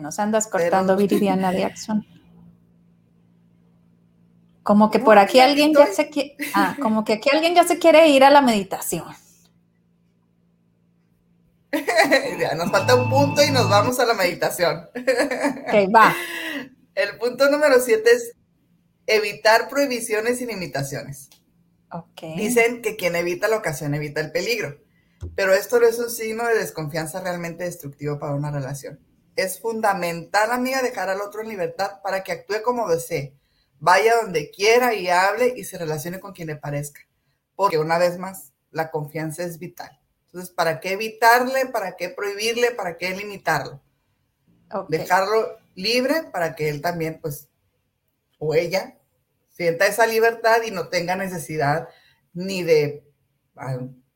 [0.00, 2.06] Nos andas cortando, Viridiana de Axon.
[4.62, 7.78] Como que por aquí alguien ya se quiere, ah, como que aquí alguien ya se
[7.78, 9.06] quiere ir a la meditación.
[12.38, 14.90] ya nos falta un punto y nos vamos a la meditación.
[14.94, 16.14] ok, va.
[16.94, 18.37] El punto número siete es
[19.08, 21.30] evitar prohibiciones y limitaciones.
[22.36, 24.78] Dicen que quien evita la ocasión evita el peligro,
[25.34, 29.00] pero esto no es un signo de desconfianza realmente destructivo para una relación.
[29.34, 33.34] Es fundamental, amiga, dejar al otro en libertad para que actúe como desee,
[33.80, 37.00] vaya donde quiera y hable y se relacione con quien le parezca.
[37.56, 39.98] porque una vez más, la confianza es vital.
[40.26, 41.66] Entonces, ¿para qué evitarle?
[41.66, 42.70] ¿Para qué prohibirle?
[42.70, 43.82] ¿Para qué limitarlo?
[44.88, 47.48] Dejarlo libre para que él también, pues,
[48.38, 48.97] o ella,
[49.58, 51.88] sienta esa libertad y no tenga necesidad
[52.32, 53.04] ni de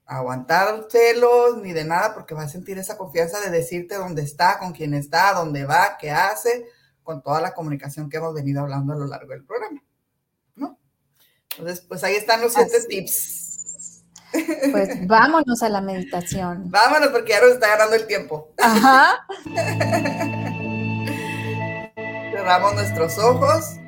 [0.06, 4.60] aguantar celos ni de nada, porque va a sentir esa confianza de decirte dónde está,
[4.60, 6.68] con quién está, dónde va, qué hace,
[7.02, 9.82] con toda la comunicación que hemos venido hablando a lo largo del programa.
[10.54, 10.78] ¿no?
[11.50, 14.04] Entonces, pues ahí están los siete tips.
[14.70, 16.70] Pues vámonos a la meditación.
[16.70, 18.54] Vámonos porque ya nos está ganando el tiempo.
[18.58, 19.26] Ajá.
[22.32, 23.81] Cerramos nuestros ojos.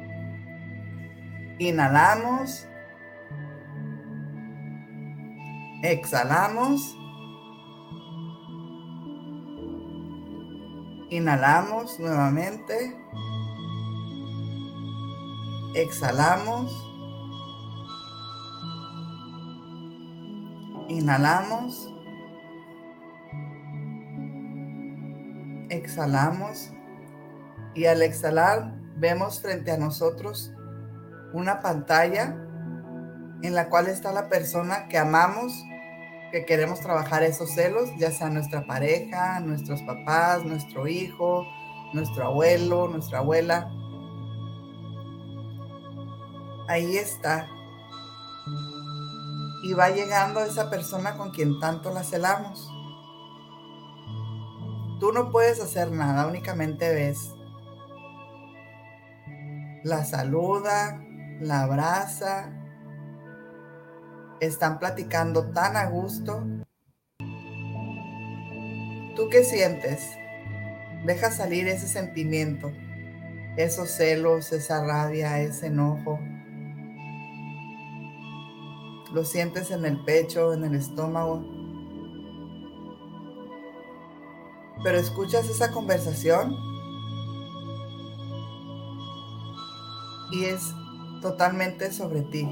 [1.58, 2.66] Inhalamos.
[5.82, 6.96] Exhalamos.
[11.10, 12.96] Inhalamos nuevamente.
[15.74, 16.72] Exhalamos.
[20.88, 21.88] Inhalamos.
[25.68, 26.72] Exhalamos.
[27.74, 30.52] Y al exhalar vemos frente a nosotros
[31.34, 32.36] una pantalla
[33.42, 35.64] en la cual está la persona que amamos,
[36.30, 41.44] que queremos trabajar esos celos, ya sea nuestra pareja, nuestros papás, nuestro hijo,
[41.92, 43.68] nuestro abuelo, nuestra abuela.
[46.68, 47.48] Ahí está.
[49.64, 52.70] Y va llegando esa persona con quien tanto la celamos.
[55.00, 57.34] Tú no puedes hacer nada, únicamente ves.
[59.82, 61.04] La saluda,
[61.40, 62.52] la abraza,
[64.40, 66.44] están platicando tan a gusto.
[69.16, 70.10] ¿Tú qué sientes?
[71.06, 72.72] Deja salir ese sentimiento,
[73.56, 76.18] esos celos, esa rabia, ese enojo.
[79.12, 81.44] Lo sientes en el pecho, en el estómago.
[84.82, 86.54] Pero escuchas esa conversación
[90.32, 90.74] y es
[91.24, 92.46] totalmente sobre ti.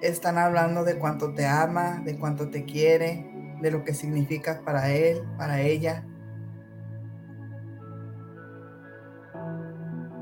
[0.00, 3.28] Están hablando de cuánto te ama, de cuánto te quiere,
[3.60, 6.06] de lo que significas para él, para ella.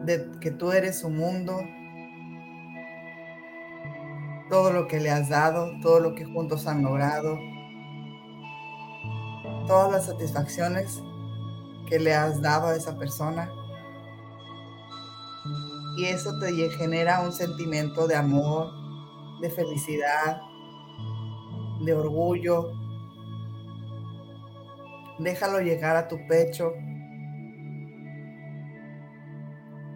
[0.07, 1.61] De que tú eres su mundo.
[4.49, 7.39] Todo lo que le has dado, todo lo que juntos han logrado.
[9.67, 11.03] Todas las satisfacciones
[11.87, 13.51] que le has dado a esa persona
[15.97, 18.71] y eso te genera un sentimiento de amor,
[19.41, 20.41] de felicidad,
[21.85, 22.73] de orgullo.
[25.19, 26.73] Déjalo llegar a tu pecho.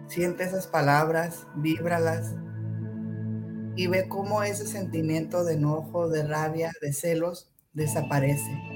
[0.07, 2.35] Siente esas palabras, víbralas
[3.75, 8.70] y ve cómo ese sentimiento de enojo, de rabia, de celos desaparece.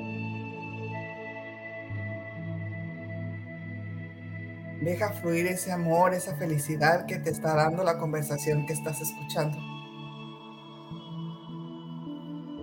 [4.86, 9.58] Deja fluir ese amor, esa felicidad que te está dando la conversación que estás escuchando.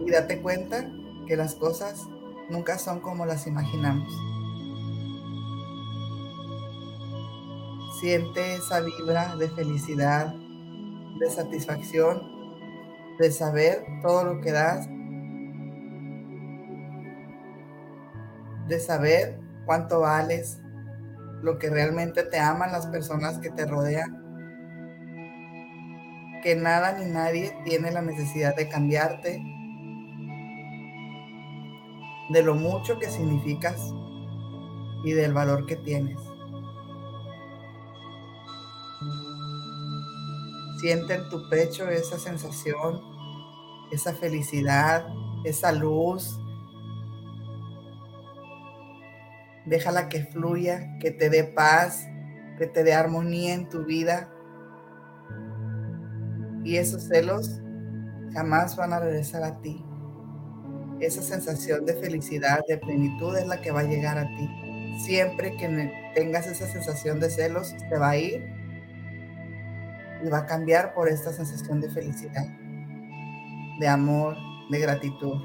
[0.07, 0.89] Y date cuenta
[1.27, 2.07] que las cosas
[2.49, 4.09] nunca son como las imaginamos.
[7.99, 10.33] Siente esa vibra de felicidad,
[11.19, 12.23] de satisfacción,
[13.19, 14.89] de saber todo lo que das,
[18.69, 20.62] de saber cuánto vales,
[21.43, 24.23] lo que realmente te aman las personas que te rodean.
[26.43, 29.43] Que nada ni nadie tiene la necesidad de cambiarte,
[32.31, 33.93] de lo mucho que significas
[35.05, 36.19] y del valor que tienes.
[40.81, 43.01] Siente en tu pecho esa sensación,
[43.93, 45.07] esa felicidad,
[45.45, 46.41] esa luz,
[49.67, 52.07] Déjala que fluya, que te dé paz,
[52.59, 54.29] que te dé armonía en tu vida.
[56.65, 57.61] Y esos celos
[58.33, 59.85] jamás van a regresar a ti.
[61.01, 64.49] Esa sensación de felicidad, de plenitud es la que va a llegar a ti.
[65.05, 68.45] Siempre que tengas esa sensación de celos, te va a ir
[70.25, 72.47] y va a cambiar por esta sensación de felicidad,
[73.81, 74.37] de amor,
[74.71, 75.41] de gratitud.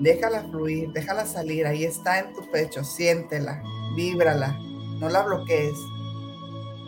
[0.00, 3.62] Déjala fluir, déjala salir, ahí está en tu pecho, siéntela,
[3.96, 4.58] víbrala,
[4.98, 5.74] no la bloquees,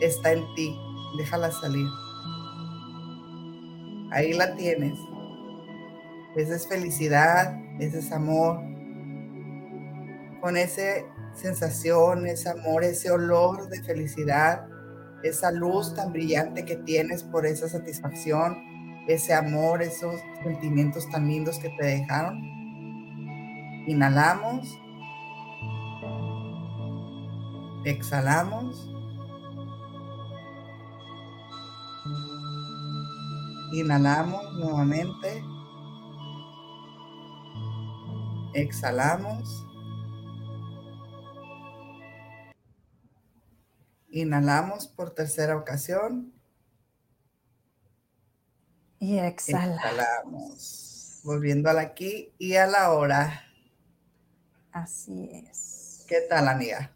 [0.00, 0.78] está en ti,
[1.18, 1.86] déjala salir.
[4.12, 4.98] Ahí la tienes.
[6.36, 8.58] Esa es felicidad, ese es amor.
[10.40, 11.04] Con esa
[11.34, 14.66] sensación, ese amor, ese olor de felicidad,
[15.22, 18.56] esa luz tan brillante que tienes por esa satisfacción,
[19.06, 22.61] ese amor, esos sentimientos tan lindos que te dejaron.
[23.86, 24.78] Inhalamos.
[27.84, 28.88] Exhalamos.
[33.72, 35.42] Inhalamos nuevamente.
[38.54, 39.66] Exhalamos.
[44.10, 46.32] Inhalamos por tercera ocasión.
[49.00, 50.80] Y exhalamos.
[51.24, 53.51] Volviendo al aquí y a la hora.
[54.72, 56.04] Así es.
[56.08, 56.92] ¿Qué tal, amiga?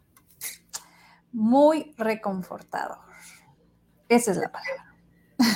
[1.31, 2.97] Muy reconfortador.
[4.09, 4.95] Esa es la palabra.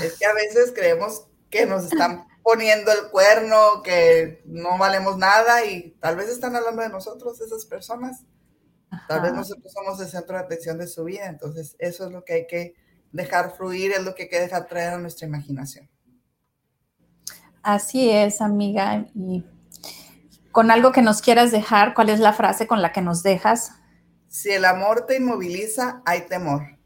[0.03, 5.65] Es que a veces creemos que nos están poniendo el cuerno, que no valemos nada
[5.65, 8.23] y tal vez están hablando de nosotros, esas personas.
[9.07, 12.25] Tal vez nosotros somos el centro de atención de su vida, entonces eso es lo
[12.25, 12.75] que hay que
[13.11, 15.89] dejar fluir, es lo que hay que dejar traer a nuestra imaginación.
[17.63, 19.07] Así es, amiga.
[19.15, 19.45] Y
[20.51, 23.73] con algo que nos quieras dejar, ¿cuál es la frase con la que nos dejas?
[24.27, 26.77] Si el amor te inmoviliza, hay temor.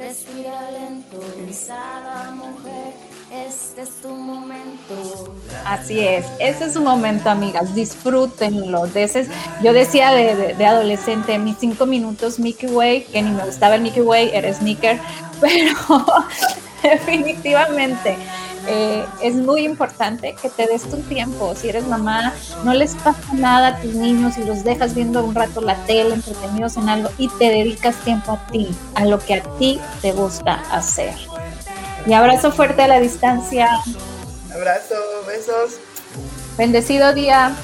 [0.00, 2.94] Respira lento, pensada mujer,
[3.30, 5.34] este es tu momento.
[5.66, 8.86] Así es, ese es su momento, amigas, disfrútenlo.
[8.86, 9.28] De
[9.62, 13.82] yo decía de, de, adolescente, mis cinco minutos Mickey Way, que ni me gustaba el
[13.82, 14.98] Mickey Way, era sneaker,
[15.42, 15.74] pero
[16.82, 18.16] definitivamente
[18.70, 21.54] eh, es muy importante que te des tu tiempo.
[21.54, 22.32] Si eres mamá,
[22.64, 26.14] no les pasa nada a tus niños y los dejas viendo un rato la tele,
[26.14, 30.12] entretenidos en algo y te dedicas tiempo a ti, a lo que a ti te
[30.12, 31.14] gusta hacer.
[32.06, 33.68] Y abrazo fuerte a la distancia.
[34.54, 34.94] Abrazo,
[35.26, 35.78] besos.
[36.56, 37.54] Bendecido día.